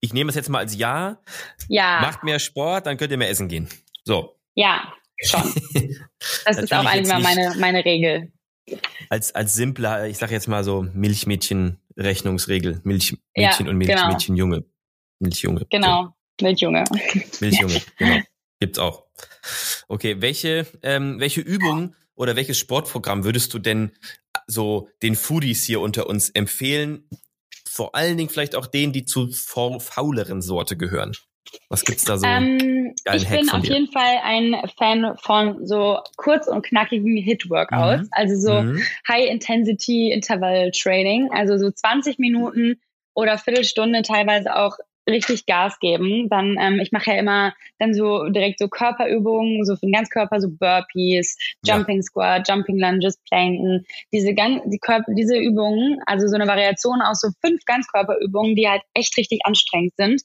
[0.00, 1.18] ich nehme es jetzt mal als Ja.
[1.68, 2.00] Ja.
[2.00, 3.68] Macht mehr Sport, dann könnt ihr mehr essen gehen.
[4.04, 4.36] So.
[4.54, 5.42] Ja, schon.
[6.46, 8.32] Das ist auch eigentlich mal meine, meine Regel.
[9.10, 12.80] Als, als simpler, ich sag jetzt mal so Milchmädchen-Rechnungsregel.
[12.82, 14.64] Milchmädchen ja, und Milch, genau.
[15.18, 15.66] Milchjunge.
[15.70, 16.44] Genau, so.
[16.46, 16.84] Milchjunge.
[17.40, 18.20] Milchjunge, genau.
[18.60, 19.04] Gibt's auch.
[19.88, 23.92] Okay, welche, ähm, welche Übungen oder welches Sportprogramm würdest du denn
[24.46, 27.08] so den Foodies hier unter uns empfehlen?
[27.68, 31.12] Vor allen Dingen vielleicht auch denen, die zu fauleren Sorte gehören.
[31.68, 32.26] Was gibt's da so?
[32.26, 38.04] Ähm, ich Hack bin auf jeden Fall ein Fan von so kurz und knackigen Hit-Workouts,
[38.04, 38.10] mhm.
[38.12, 38.80] also so mhm.
[39.08, 42.80] High-Intensity-Interval-Training, also so 20 Minuten
[43.14, 44.76] oder Viertelstunde teilweise auch
[45.08, 49.74] richtig Gas geben, dann ähm, ich mache ja immer dann so direkt so Körperübungen, so
[49.74, 52.02] für den Ganzkörper, so Burpees, Jumping ja.
[52.02, 57.20] Squat, Jumping Lunges, Planken, diese ganz die Körper, diese Übungen, also so eine Variation aus
[57.20, 60.22] so fünf Ganzkörperübungen, die halt echt richtig anstrengend sind.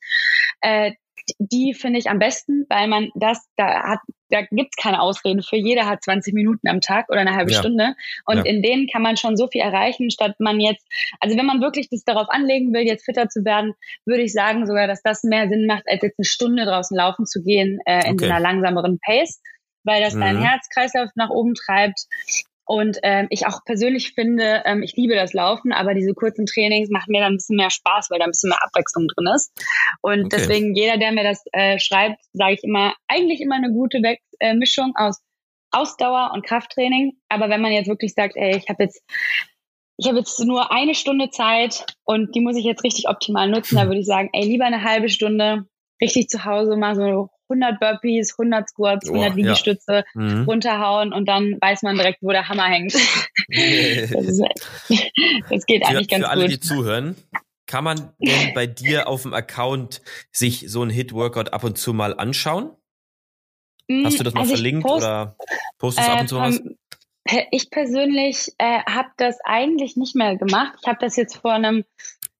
[0.61, 0.93] Äh,
[1.38, 3.99] die finde ich am besten, weil man das, da hat,
[4.30, 5.57] da gibt's keine Ausreden für.
[5.57, 7.59] Jeder hat 20 Minuten am Tag oder eine halbe ja.
[7.59, 7.95] Stunde.
[8.25, 8.43] Und ja.
[8.45, 10.86] in denen kann man schon so viel erreichen, statt man jetzt,
[11.19, 13.73] also wenn man wirklich das darauf anlegen will, jetzt fitter zu werden,
[14.05, 17.25] würde ich sagen sogar, dass das mehr Sinn macht, als jetzt eine Stunde draußen laufen
[17.25, 18.25] zu gehen, äh, in okay.
[18.25, 19.41] so einer langsameren Pace
[19.84, 20.19] weil das mhm.
[20.19, 22.01] deinen Herzkreislauf nach oben treibt
[22.70, 26.91] und ähm, ich auch persönlich finde, ähm, ich liebe das Laufen, aber diese kurzen Trainings
[26.91, 29.51] machen mir dann ein bisschen mehr Spaß, weil da ein bisschen mehr Abwechslung drin ist.
[30.01, 30.30] Und okay.
[30.34, 34.17] deswegen jeder, der mir das äh, schreibt, sage ich immer, eigentlich immer eine gute We
[34.39, 35.20] äh, Mischung aus
[35.72, 37.13] Ausdauer und Krafttraining.
[37.28, 39.03] Aber wenn man jetzt wirklich sagt, ey, ich habe jetzt
[39.97, 43.78] ich habe jetzt nur eine Stunde Zeit und die muss ich jetzt richtig optimal nutzen,
[43.78, 45.65] da würde ich sagen, ey, lieber eine halbe Stunde
[45.99, 50.04] richtig zu Hause mal so 100 Burpees, 100 Squats, 100 oh, Liegestütze ja.
[50.22, 50.43] mhm.
[50.43, 52.93] runterhauen und dann weiß man direkt, wo der Hammer hängt.
[53.47, 54.43] das, ist,
[55.50, 56.52] das, geht eigentlich für, ganz für alle, gut.
[56.52, 57.16] die zuhören,
[57.66, 61.93] kann man denn bei dir auf dem Account sich so ein Hit-Workout ab und zu
[61.93, 62.72] mal anschauen?
[64.04, 65.36] Hast du das mal also verlinkt post, oder
[65.80, 66.62] postest du äh, ab und zu was?
[67.52, 70.78] Ich persönlich äh, habe das eigentlich nicht mehr gemacht.
[70.82, 71.84] Ich habe das jetzt vor einem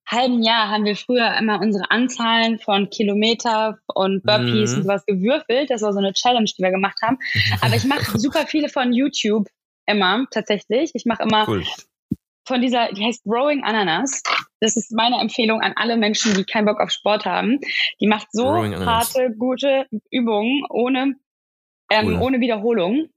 [0.10, 4.78] halben Jahr haben wir früher immer unsere Anzahlen von Kilometer und Burpees mhm.
[4.78, 5.70] und sowas gewürfelt.
[5.70, 7.18] Das war so eine Challenge, die wir gemacht haben.
[7.62, 9.48] Aber ich mache super viele von YouTube
[9.86, 10.92] immer tatsächlich.
[10.94, 11.64] Ich mache immer cool.
[12.48, 14.24] von dieser, die heißt Growing Ananas.
[14.60, 17.60] Das ist meine Empfehlung an alle Menschen, die keinen Bock auf Sport haben.
[18.02, 21.16] Die macht so harte, gute Übungen ohne,
[21.92, 22.20] ähm, cool.
[22.22, 23.10] ohne Wiederholung.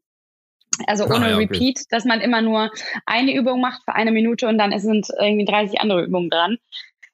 [0.86, 1.86] Also ohne ah, ja, Repeat, okay.
[1.90, 2.70] dass man immer nur
[3.06, 6.58] eine Übung macht für eine Minute und dann sind irgendwie 30 andere Übungen dran.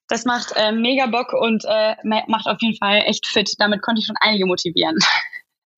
[0.09, 3.53] Das macht äh, mega Bock und äh, macht auf jeden Fall echt fit.
[3.59, 4.97] Damit konnte ich schon einige motivieren.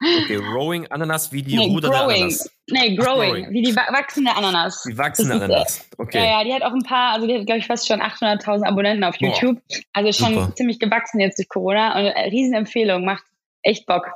[0.03, 2.23] Okay, Rowing Ananas wie die nee, Ruder growing.
[2.23, 2.51] Ananas.
[2.71, 4.83] Nee, growing, growing, wie die wachsende Ananas.
[4.89, 6.19] Die wachsende ist, Ananas, okay.
[6.19, 8.65] Ja, ja, die hat auch ein paar, also die hat, glaube ich, fast schon 800.000
[8.65, 9.57] Abonnenten auf YouTube.
[9.57, 10.55] Boah, also schon super.
[10.55, 11.99] ziemlich gewachsen jetzt durch Corona.
[11.99, 13.25] Und äh, Riesenempfehlung, macht
[13.63, 14.07] echt Bock.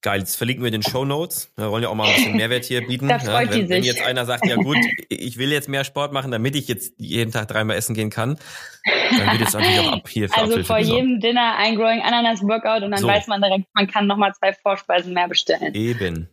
[0.00, 1.52] Geil, jetzt verlinken wir den Show Notes.
[1.56, 3.08] Wir wollen ja auch mal ein bisschen Mehrwert hier bieten.
[3.16, 4.76] Da freut ja, wenn, die wenn jetzt einer sagt, ja gut,
[5.08, 8.38] ich will jetzt mehr Sport machen, damit ich jetzt jeden Tag dreimal essen gehen kann,
[8.84, 12.42] dann wird es natürlich auch ab hier für Also vor jedem Dinner ein Growing Ananas
[12.42, 13.06] Workout und dann so.
[13.06, 15.74] weiß man direkt, man kann nochmal zwei Vorspeisen mehr bestellen.
[15.74, 16.28] Eben,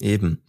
[0.00, 0.42] eben.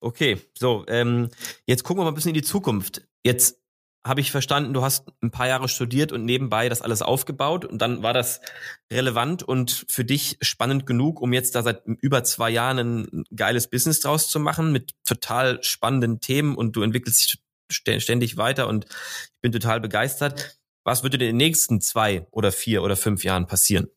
[0.00, 1.30] Okay, so, ähm,
[1.66, 3.02] jetzt gucken wir mal ein bisschen in die Zukunft.
[3.24, 3.61] Jetzt
[4.04, 7.78] habe ich verstanden, du hast ein paar Jahre studiert und nebenbei das alles aufgebaut und
[7.78, 8.40] dann war das
[8.92, 13.70] relevant und für dich spannend genug, um jetzt da seit über zwei Jahren ein geiles
[13.70, 18.86] Business draus zu machen mit total spannenden Themen und du entwickelst dich ständig weiter und
[18.86, 20.58] ich bin total begeistert.
[20.84, 23.88] Was würde in den nächsten zwei oder vier oder fünf Jahren passieren?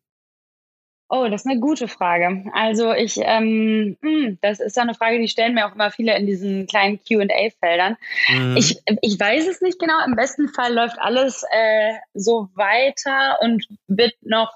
[1.07, 2.45] Oh, das ist eine gute Frage.
[2.53, 6.17] Also ich, ähm, hm, das ist ja eine Frage, die stellen mir auch immer viele
[6.17, 7.97] in diesen kleinen Q&A-Feldern.
[8.29, 8.57] Mhm.
[8.57, 10.03] Ich, ich weiß es nicht genau.
[10.05, 14.51] Im besten Fall läuft alles äh, so weiter und wird noch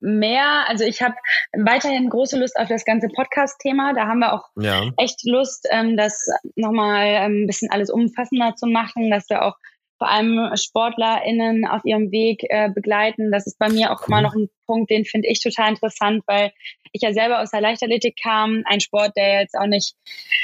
[0.00, 0.68] mehr.
[0.68, 1.14] Also ich habe
[1.56, 3.94] weiterhin große Lust auf das ganze Podcast-Thema.
[3.94, 4.90] Da haben wir auch ja.
[4.98, 9.56] echt Lust, ähm, das nochmal ähm, ein bisschen alles umfassender zu machen, dass wir auch
[10.04, 13.32] vor allem SportlerInnen auf ihrem Weg äh, begleiten.
[13.32, 14.08] Das ist bei mir auch cool.
[14.08, 16.52] immer noch ein Punkt, den finde ich total interessant, weil
[16.92, 19.94] ich ja selber aus der Leichtathletik kam, ein Sport, der jetzt auch nicht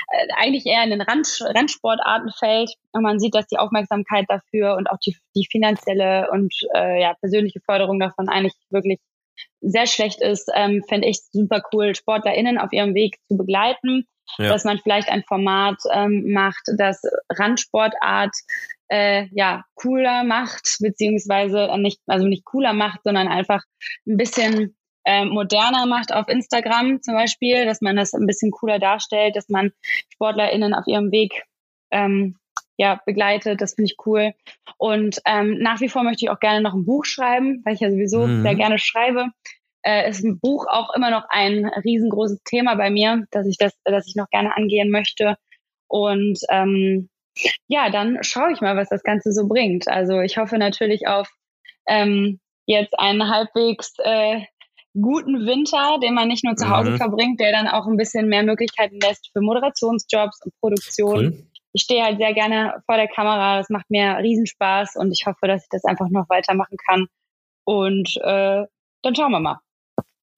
[0.08, 2.72] äh, eigentlich eher in den Rand, Randsportarten fällt.
[2.92, 7.14] Und man sieht, dass die Aufmerksamkeit dafür und auch die, die finanzielle und äh, ja,
[7.20, 8.98] persönliche Förderung davon eigentlich wirklich
[9.60, 14.06] sehr schlecht ist, ähm, finde ich super cool, SportlerInnen auf ihrem Weg zu begleiten.
[14.38, 14.48] Ja.
[14.48, 18.32] Dass man vielleicht ein Format ähm, macht, das Randsportart
[18.90, 23.62] äh, ja cooler macht, beziehungsweise nicht, also nicht cooler macht, sondern einfach
[24.06, 28.78] ein bisschen äh, moderner macht auf Instagram zum Beispiel, dass man das ein bisschen cooler
[28.78, 29.70] darstellt, dass man
[30.12, 31.44] SportlerInnen auf ihrem Weg
[31.90, 32.36] ähm,
[32.76, 33.60] ja, begleitet.
[33.60, 34.32] Das finde ich cool.
[34.76, 37.80] Und ähm, nach wie vor möchte ich auch gerne noch ein Buch schreiben, weil ich
[37.80, 38.42] ja sowieso mhm.
[38.42, 39.26] sehr gerne schreibe.
[39.82, 43.72] Äh, ist ein Buch auch immer noch ein riesengroßes Thema bei mir, dass ich das,
[43.84, 45.36] dass ich noch gerne angehen möchte.
[45.88, 47.08] Und ähm,
[47.68, 49.88] ja, dann schaue ich mal, was das Ganze so bringt.
[49.88, 51.28] Also ich hoffe natürlich auf
[51.86, 54.40] ähm, jetzt einen halbwegs äh,
[54.94, 56.96] guten Winter, den man nicht nur zu Hause mhm.
[56.96, 61.18] verbringt, der dann auch ein bisschen mehr Möglichkeiten lässt für Moderationsjobs und Produktion.
[61.18, 61.46] Cool.
[61.72, 65.46] Ich stehe halt sehr gerne vor der Kamera, das macht mir Riesenspaß und ich hoffe,
[65.46, 67.06] dass ich das einfach noch weitermachen kann.
[67.64, 68.64] Und äh,
[69.02, 69.60] dann schauen wir mal.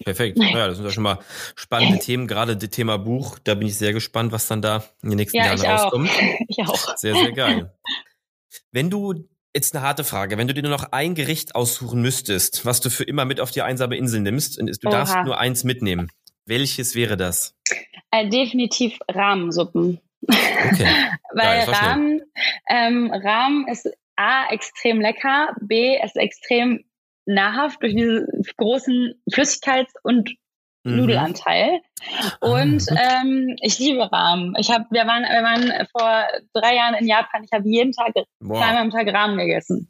[0.04, 0.38] Perfekt.
[0.38, 1.18] Ja, das sind ja schon mal
[1.54, 2.26] spannende Themen.
[2.26, 5.38] Gerade das Thema Buch, da bin ich sehr gespannt, was dann da in den nächsten
[5.38, 6.10] ja, Jahren ich rauskommt.
[6.10, 6.40] Auch.
[6.48, 6.96] Ich auch.
[6.96, 7.72] Sehr, sehr geil.
[8.72, 12.64] Wenn du, jetzt eine harte Frage, wenn du dir nur noch ein Gericht aussuchen müsstest,
[12.64, 14.96] was du für immer mit auf die einsame Insel nimmst, und du Oha.
[14.96, 16.10] darfst nur eins mitnehmen.
[16.46, 17.54] Welches wäre das?
[18.10, 20.00] Äh, definitiv Rahmensuppen.
[20.26, 20.88] Okay.
[21.34, 22.22] Weil Rahmen,
[22.68, 26.84] ähm, Rahmen ist A, extrem lecker, B, ist extrem
[27.26, 30.30] nahrhaft durch diesen großen Flüssigkeits- und
[30.84, 30.96] mhm.
[30.96, 31.80] Nudelanteil.
[32.40, 34.54] Und ah, ähm, ich liebe Rahmen.
[34.58, 37.44] Ich habe, wir waren, wir waren vor drei Jahren in Japan.
[37.44, 38.58] Ich habe jeden Tag wow.
[38.58, 39.88] zweimal am Tag Rahmen gegessen.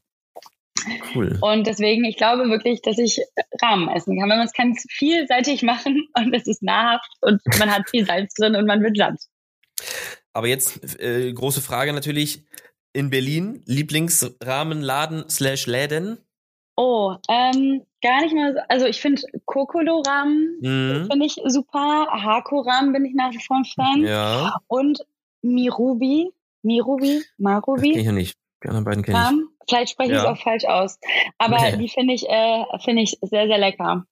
[1.15, 1.39] Cool.
[1.41, 3.21] Und deswegen, ich glaube wirklich, dass ich
[3.61, 4.29] Rahmen essen kann.
[4.29, 8.35] Weil man es kann vielseitig machen und es ist nahrhaft und man hat viel Salz
[8.35, 9.21] drin und man wird satt.
[10.33, 12.45] Aber jetzt äh, große Frage natürlich.
[12.95, 16.19] In Berlin, Lieblingsrahmenladen slash Läden?
[16.75, 18.61] Oh, ähm, gar nicht mal so.
[18.69, 21.09] Also ich finde Kokoloram mhm.
[21.11, 22.07] finde ich super.
[22.11, 24.03] Hakoram bin ich nach wie vor ein Fan.
[24.07, 24.57] Ja.
[24.69, 25.05] Und
[25.43, 26.33] Mirubi.
[26.63, 27.23] Mirubi?
[27.39, 27.91] Marubi?
[27.91, 28.39] Kenn ich ja nicht.
[28.63, 29.69] Die anderen beiden kenne ich.
[29.69, 30.19] Vielleicht spreche ja.
[30.19, 30.99] ich es auch falsch aus.
[31.39, 31.77] Aber nee.
[31.77, 34.07] die finde ich, äh, finde ich sehr, sehr lecker.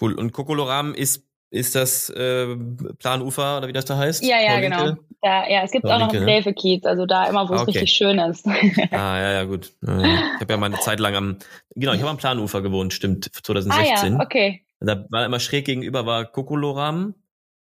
[0.00, 0.14] Cool.
[0.14, 2.56] Und Kokoloram ist ist das äh,
[2.98, 4.24] Planufer oder wie das da heißt?
[4.24, 4.96] Ja, ja, genau.
[5.22, 7.62] Da, ja, es gibt auch noch einen Hilfe Kiez, also da immer, wo es ah,
[7.62, 7.78] okay.
[7.78, 8.46] richtig schön ist.
[8.90, 9.72] ah, ja, ja, gut.
[9.80, 11.38] Ich habe ja mal eine Zeit lang am,
[11.74, 14.14] genau, ich habe am Planufer gewohnt, stimmt, 2016.
[14.14, 14.62] Ah, ja, okay.
[14.80, 17.14] Da war immer schräg gegenüber war Kokoloram.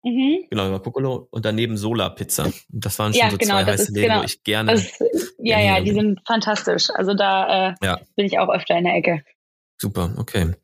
[0.03, 0.47] Mhm.
[0.49, 2.51] Genau, war Kokolo und daneben Sola Pizza.
[2.67, 4.71] Das waren schon ja, so genau, zwei heiße Läden, genau, wo ich gerne.
[4.73, 4.99] Das,
[5.37, 6.89] ja, ja, die sind fantastisch.
[6.93, 7.99] Also da äh, ja.
[8.15, 9.23] bin ich auch öfter in der Ecke.
[9.77, 10.55] Super, okay.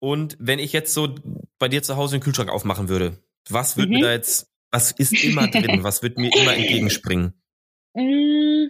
[0.00, 1.14] Und wenn ich jetzt so
[1.58, 3.94] bei dir zu Hause den Kühlschrank aufmachen würde, was wird mhm.
[3.96, 5.78] mir da jetzt, was ist immer drin?
[5.82, 7.34] was wird mir immer entgegenspringen?
[7.94, 8.68] Mm,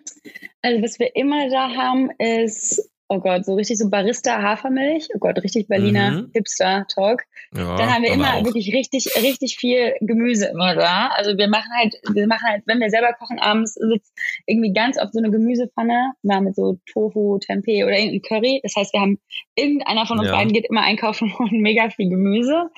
[0.62, 5.18] also was wir immer da haben, ist oh Gott, so richtig so Barista Hafermilch, oh
[5.18, 6.30] Gott, richtig Berliner mhm.
[6.34, 7.22] Hipster Talk.
[7.54, 8.44] Ja, dann haben wir immer auch.
[8.44, 11.08] wirklich richtig, richtig viel Gemüse immer da.
[11.08, 14.12] Also wir machen halt, wir machen halt, wenn wir selber kochen abends, sitzt
[14.46, 18.60] irgendwie ganz oft so eine Gemüsepfanne, mal mit so Tofu, Tempeh oder irgendein Curry.
[18.62, 19.20] Das heißt, wir haben,
[19.54, 20.34] irgendeiner von uns ja.
[20.34, 22.70] beiden geht immer einkaufen und mega viel Gemüse.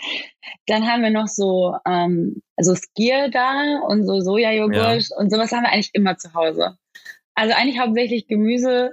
[0.66, 5.16] Dann haben wir noch so, ähm, also Skier da und so Sojajoghurt ja.
[5.16, 6.76] und sowas haben wir eigentlich immer zu Hause.
[7.34, 8.90] Also eigentlich hauptsächlich Gemüse,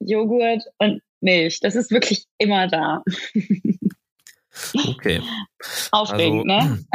[0.00, 1.60] Joghurt und Milch.
[1.60, 3.02] Das ist wirklich immer da.
[4.88, 5.20] Okay.
[5.90, 6.86] Aufregend, also, ne?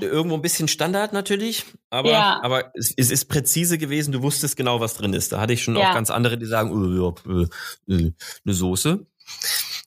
[0.00, 2.40] irgendwo ein bisschen Standard natürlich, aber, ja.
[2.42, 5.32] aber es, es, ist präzise gewesen, du wusstest genau, was drin ist.
[5.32, 5.90] Da hatte ich schon ja.
[5.90, 6.70] auch ganz andere, die sagen,
[7.00, 8.12] ja, äh, äh,
[8.44, 9.06] eine Soße.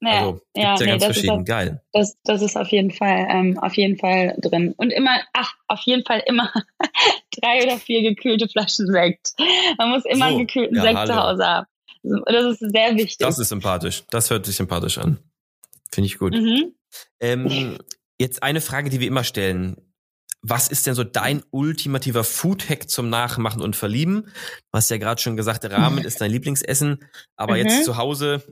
[0.02, 1.46] Ja, also ja, ja nee, ganz verschieden.
[1.46, 1.82] Geil.
[1.92, 4.74] Das, das ist auf jeden Fall, ähm, auf jeden Fall drin.
[4.78, 6.52] Und immer, ach, auf jeden Fall immer
[7.42, 9.34] drei oder vier gekühlte Flaschen Sekt.
[9.78, 11.14] Man muss immer so, einen gekühlten ja, Sekt hallo.
[11.14, 11.68] zu Hause haben.
[12.04, 13.18] Das ist sehr wichtig.
[13.20, 14.04] Das ist sympathisch.
[14.10, 15.20] Das hört sich sympathisch an.
[15.92, 16.34] Finde ich gut.
[16.34, 16.74] Mhm.
[17.20, 17.78] Ähm,
[18.18, 19.76] jetzt eine Frage, die wir immer stellen.
[20.42, 24.24] Was ist denn so dein ultimativer Food-Hack zum Nachmachen und Verlieben?
[24.24, 27.06] Du hast ja gerade schon gesagt, Rahmen ist dein Lieblingsessen.
[27.36, 27.64] Aber mhm.
[27.64, 28.44] jetzt zu Hause,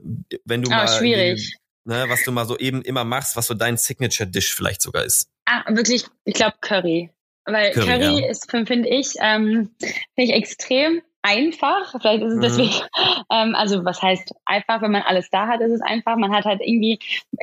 [0.44, 0.88] wenn du ah, mal...
[0.88, 1.56] schwierig.
[1.84, 5.30] Ne, was du mal so eben immer machst, was so dein Signature-Dish vielleicht sogar ist.
[5.46, 7.10] Ah, wirklich, ich glaube Curry.
[7.46, 8.28] Weil Curry, Curry ja.
[8.28, 11.94] ist, finde ich, ähm, finde ich extrem einfach.
[12.00, 12.40] Vielleicht ist es mhm.
[12.40, 12.70] deswegen,
[13.32, 16.16] ähm, also was heißt einfach, wenn man alles da hat, ist es einfach.
[16.16, 16.98] Man hat halt irgendwie,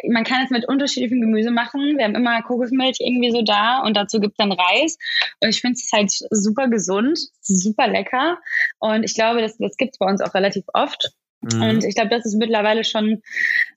[0.10, 1.98] man kann es mit unterschiedlichem Gemüse machen.
[1.98, 4.98] Wir haben immer Kokosmilch irgendwie so da und dazu gibt es dann Reis.
[5.42, 8.38] Und ich finde es halt super gesund, super lecker.
[8.80, 11.12] Und ich glaube, das, das gibt es bei uns auch relativ oft.
[11.42, 11.62] Mhm.
[11.62, 13.22] Und ich glaube, das ist mittlerweile schon,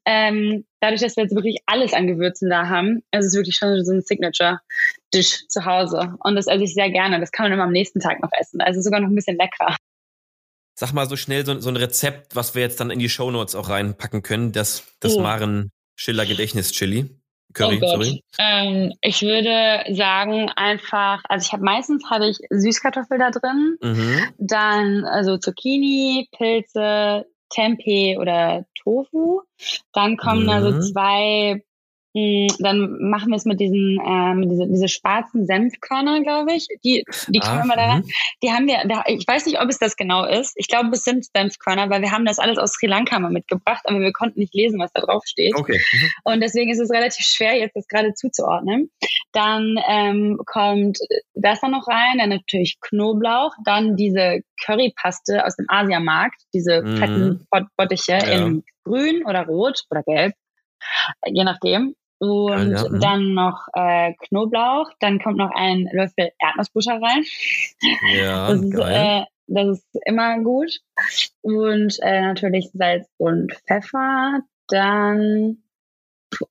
[0.06, 3.84] ähm, dadurch, dass wir jetzt wirklich alles an Gewürzen da haben, ist es wirklich schon
[3.84, 6.14] so ein Signature-Dish zu Hause.
[6.20, 7.20] Und das esse ich sehr gerne.
[7.20, 8.60] Das kann man immer am nächsten Tag noch essen.
[8.60, 9.76] Also sogar noch ein bisschen leckerer.
[10.78, 13.56] Sag mal so schnell so, so ein Rezept, was wir jetzt dann in die Shownotes
[13.56, 15.20] auch reinpacken können, das, das oh.
[15.22, 17.10] Maren Schiller Gedächtnis Chili.
[17.52, 18.22] Curry, oh sorry.
[18.38, 24.20] Ähm, ich würde sagen einfach, also ich habe meistens habe ich Süßkartoffel da drin, mhm.
[24.38, 29.40] dann also Zucchini, Pilze, Tempeh oder Tofu.
[29.92, 30.46] Dann kommen mhm.
[30.46, 31.64] da so zwei
[32.14, 36.66] dann machen wir es mit diesen, äh, mit diese, diese schwarzen Senfkörner, glaube ich.
[36.84, 38.04] Die, die ah, immer daran.
[38.42, 40.54] Die haben wir, da, ich weiß nicht, ob es das genau ist.
[40.56, 43.82] Ich glaube, es sind Senfkörner, weil wir haben das alles aus Sri Lanka mal mitgebracht,
[43.84, 45.54] aber wir konnten nicht lesen, was da drauf steht.
[45.54, 45.78] Okay.
[45.92, 46.10] Mhm.
[46.24, 48.90] Und deswegen ist es relativ schwer, jetzt das gerade zuzuordnen.
[49.32, 50.98] Dann ähm, kommt
[51.34, 56.96] das dann noch rein, dann natürlich Knoblauch, dann diese Currypaste aus dem Asiamarkt, diese mhm.
[56.96, 57.46] fetten
[57.76, 58.18] Bottiche ja.
[58.18, 60.32] in grün oder rot oder gelb
[61.26, 61.94] je nachdem.
[62.18, 62.88] Und ja, ja.
[62.88, 63.00] Mhm.
[63.00, 67.24] dann noch äh, Knoblauch, dann kommt noch ein Löffel Erdnussbutter rein.
[68.14, 69.22] Ja, das ist, geil.
[69.22, 70.80] Äh, das ist immer gut.
[71.42, 74.40] Und äh, natürlich Salz und Pfeffer.
[74.68, 75.58] Dann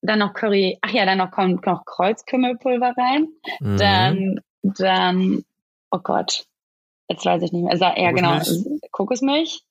[0.02, 3.28] dann noch Curry, ach ja, dann noch kommt noch Kreuzkümmelpulver rein.
[3.60, 3.78] Mhm.
[3.78, 5.46] Dann, dann,
[5.92, 6.46] oh Gott,
[7.10, 7.72] jetzt weiß ich nicht mehr.
[7.72, 8.40] Also, ja, genau,
[8.92, 9.64] Kokosmilch.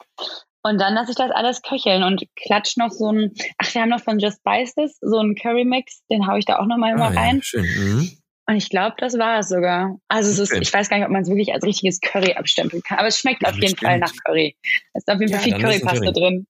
[0.67, 3.89] Und dann lasse ich das alles köcheln und klatsch noch so ein, ach, wir haben
[3.89, 7.05] noch von Just Spices, so einen Curry Mix, den haue ich da auch nochmal immer
[7.05, 7.37] ah, rein.
[7.37, 7.65] Ja, schön.
[7.65, 8.19] Mhm.
[8.49, 9.97] Und ich glaube, das war es sogar.
[10.09, 12.83] Also es ist, ich weiß gar nicht, ob man es wirklich als richtiges Curry abstempeln
[12.83, 14.57] kann, aber es schmeckt ja, auf jeden Fall nach Curry.
[14.93, 16.49] Es ist auf jeden Fall viel Currypaste drin.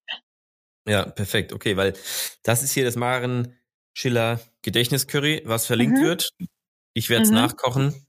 [0.89, 1.53] Ja, perfekt.
[1.53, 1.93] Okay, weil
[2.43, 3.55] das ist hier das Maren
[3.93, 6.05] Schiller Gedächtniscurry, was verlinkt mhm.
[6.05, 6.31] wird.
[6.95, 7.37] Ich werde es mhm.
[7.37, 8.07] nachkochen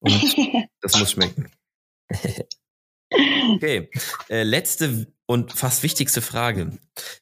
[0.00, 0.36] und
[0.80, 1.50] das muss schmecken.
[3.54, 3.90] okay,
[4.30, 6.78] äh, letzte und fast wichtigste Frage.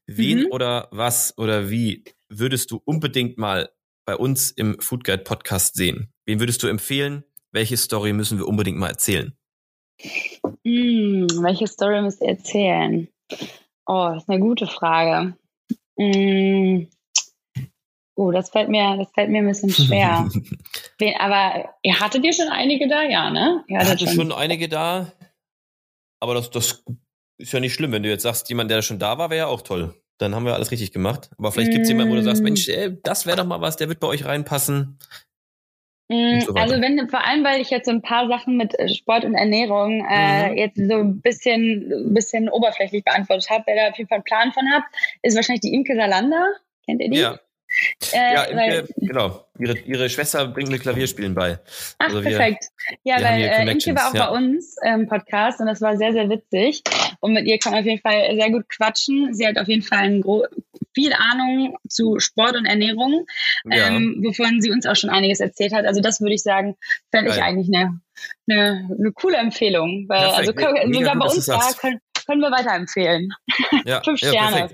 [0.07, 0.53] Wen mhm.
[0.53, 3.71] oder was oder wie würdest du unbedingt mal
[4.07, 6.13] bei uns im Food Guide Podcast sehen?
[6.27, 7.25] Wen würdest du empfehlen?
[7.53, 9.33] Welche Story müssen wir unbedingt mal erzählen?
[10.65, 13.09] Mm, welche Story müsst ihr erzählen?
[13.87, 15.37] Oh, das ist eine gute Frage.
[15.97, 16.87] Mm.
[18.17, 20.29] Oh, das fällt mir, das fällt mir ein bisschen schwer.
[20.99, 23.65] Wen, aber ihr hattet ihr schon einige da, ja, ne?
[23.67, 25.13] Ihr hattet schon, schon einige da.
[26.21, 26.85] Aber das, das
[27.45, 29.47] ist ja nicht schlimm, wenn du jetzt sagst, jemand, der schon da war, wäre ja
[29.47, 29.95] auch toll.
[30.19, 31.31] Dann haben wir alles richtig gemacht.
[31.39, 32.99] Aber vielleicht gibt es jemanden, wo du sagst, Mensch, ey, mm.
[33.03, 34.99] das wäre doch mal was, der wird bei euch reinpassen.
[36.09, 38.89] Mm, so also wenn vor allem, weil ich jetzt so ein paar Sachen mit äh,
[38.89, 40.57] Sport und Ernährung äh, mhm.
[40.57, 44.53] jetzt so ein bisschen, bisschen oberflächlich beantwortet habe, wer da auf jeden Fall einen Plan
[44.53, 44.85] von hat,
[45.23, 46.55] ist wahrscheinlich die Imke Salander.
[46.87, 47.19] Kennt ihr die?
[47.19, 47.41] Ja.
[48.13, 49.47] Äh, ja, Imke, genau.
[49.59, 51.59] Ihre, ihre Schwester bringt mir Klavierspielen bei.
[51.99, 52.67] Ach, also wir, perfekt.
[53.05, 54.27] Ja, weil äh, Imke war auch ja.
[54.27, 56.83] bei uns im Podcast und das war sehr, sehr witzig.
[57.21, 59.35] Und mit ihr kann man auf jeden Fall sehr gut quatschen.
[59.35, 60.23] Sie hat auf jeden Fall ein
[60.95, 63.27] viel Ahnung zu Sport und Ernährung,
[63.65, 63.89] ja.
[63.89, 65.87] ähm, wovon sie uns auch schon einiges erzählt hat.
[65.87, 66.77] Also das würde ich sagen,
[67.11, 68.01] fände ich eigentlich eine,
[68.49, 70.07] eine, eine coole Empfehlung.
[70.09, 70.39] Weil, Perfekt.
[70.39, 73.31] also, sogar bei uns können, können wir weiterempfehlen.
[73.85, 74.61] Ja, Fünf Sterne.
[74.61, 74.69] Ja,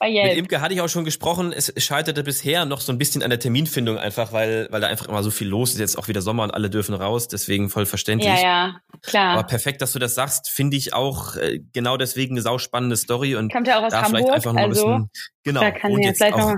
[0.00, 1.52] bei Mit Imke hatte ich auch schon gesprochen.
[1.52, 5.08] Es scheiterte bisher noch so ein bisschen an der Terminfindung einfach, weil, weil da einfach
[5.08, 5.80] immer so viel los ist.
[5.80, 7.28] Jetzt auch wieder Sommer und alle dürfen raus.
[7.28, 8.32] Deswegen voll verständlich.
[8.32, 9.38] Ja, ja, klar.
[9.38, 10.50] Aber perfekt, dass du das sagst.
[10.50, 13.36] Finde ich auch äh, genau deswegen eine sauspannende Story.
[13.36, 15.10] Und Kommt ja auch aus da Hamburg, vielleicht einfach noch also, ein bisschen,
[15.44, 15.60] genau.
[15.60, 16.56] Da kann und jetzt auch noch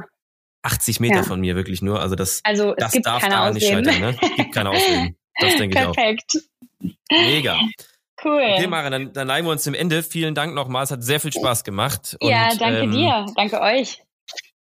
[0.62, 1.22] 80 Meter ja.
[1.22, 2.00] von mir wirklich nur.
[2.00, 4.00] Also das, also, das darf da nicht scheitern.
[4.00, 4.16] Ne?
[4.20, 5.16] Es gibt keine Ausreden.
[5.40, 5.92] Das denke ich auch.
[5.92, 6.38] Perfekt.
[7.10, 7.58] Mega.
[8.24, 8.54] Cool.
[8.54, 10.02] Okay, Maren, dann, dann neigen wir uns zum Ende.
[10.02, 10.84] Vielen Dank nochmal.
[10.84, 12.16] Es hat sehr viel Spaß gemacht.
[12.20, 13.26] Und, ja, danke ähm, dir.
[13.36, 14.02] Danke euch.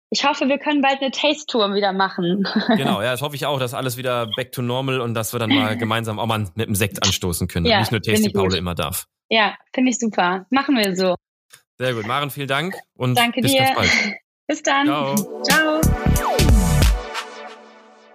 [0.09, 2.47] Ich hoffe, wir können bald eine Taste-Tour wieder machen.
[2.77, 5.39] Genau, ja, das hoffe ich auch, dass alles wieder back to normal und dass wir
[5.39, 7.65] dann mal gemeinsam auch mal mit einem Sekt anstoßen können.
[7.65, 9.07] Ja, nicht nur Tasty Paul immer darf.
[9.29, 10.45] Ja, finde ich super.
[10.51, 11.15] Machen wir so.
[11.79, 12.05] Sehr gut.
[12.05, 13.63] Maren, vielen Dank und danke bis dir.
[13.63, 13.91] ganz bald.
[14.47, 14.85] Bis dann.
[14.85, 15.15] Ciao.
[15.43, 15.81] Ciao.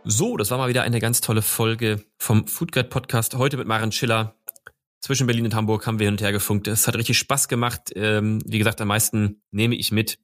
[0.05, 3.35] So, das war mal wieder eine ganz tolle Folge vom Food Guide Podcast.
[3.35, 4.35] Heute mit Maren Schiller.
[5.01, 6.67] Zwischen Berlin und Hamburg haben wir hin und her gefunkt.
[6.67, 7.93] Es hat richtig Spaß gemacht.
[7.95, 10.19] Ähm, wie gesagt, am meisten nehme ich mit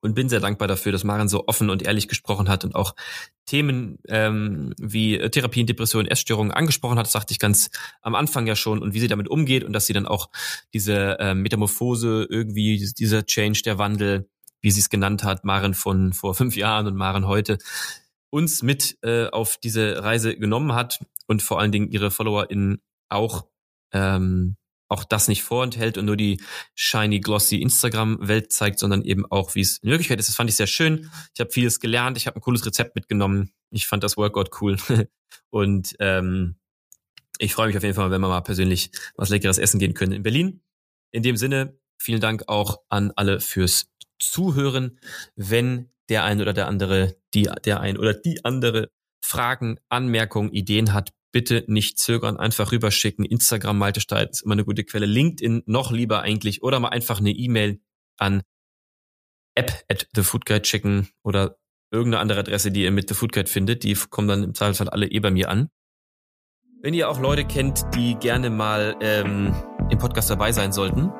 [0.00, 2.94] und bin sehr dankbar dafür, dass Maren so offen und ehrlich gesprochen hat und auch
[3.46, 7.06] Themen ähm, wie Therapien, Depressionen, Essstörungen angesprochen hat.
[7.06, 7.70] Das sagte ich ganz
[8.00, 10.30] am Anfang ja schon und wie sie damit umgeht und dass sie dann auch
[10.72, 14.28] diese äh, Metamorphose irgendwie, dieser Change, der Wandel,
[14.60, 17.58] wie sie es genannt hat, Maren von vor fünf Jahren und Maren heute,
[18.30, 23.49] uns mit äh, auf diese Reise genommen hat und vor allen Dingen ihre FollowerInnen auch
[23.92, 24.56] ähm,
[24.90, 26.42] auch das nicht vorenthält und nur die
[26.74, 30.28] shiny, glossy Instagram-Welt zeigt, sondern eben auch, wie es in Wirklichkeit ist.
[30.28, 31.10] Das fand ich sehr schön.
[31.32, 32.16] Ich habe vieles gelernt.
[32.16, 33.52] Ich habe ein cooles Rezept mitgenommen.
[33.70, 34.76] Ich fand das Workout cool.
[35.50, 36.56] und ähm,
[37.38, 40.12] ich freue mich auf jeden Fall, wenn wir mal persönlich was Leckeres essen gehen können
[40.12, 40.60] in Berlin.
[41.12, 44.98] In dem Sinne, vielen Dank auch an alle fürs Zuhören.
[45.36, 48.90] Wenn der ein oder der andere, die, der ein oder die andere
[49.24, 53.24] Fragen, Anmerkungen, Ideen hat, bitte nicht zögern, einfach rüberschicken.
[53.24, 55.06] Instagram Malte Steit ist immer eine gute Quelle.
[55.06, 57.80] LinkedIn noch lieber eigentlich oder mal einfach eine E-Mail
[58.18, 58.42] an
[59.54, 61.56] app at the food guide schicken oder
[61.90, 63.82] irgendeine andere Adresse, die ihr mit The Food Guide findet.
[63.82, 65.68] Die kommen dann im Zweifelsfall alle eh bei mir an.
[66.82, 69.54] Wenn ihr auch Leute kennt, die gerne mal ähm,
[69.90, 71.10] im Podcast dabei sein sollten,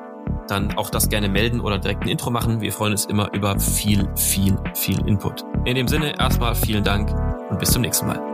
[0.47, 2.61] dann auch das gerne melden oder direkt ein Intro machen.
[2.61, 5.43] Wir freuen uns immer über viel, viel, viel Input.
[5.65, 7.11] In dem Sinne erstmal vielen Dank
[7.49, 8.30] und bis zum nächsten Mal.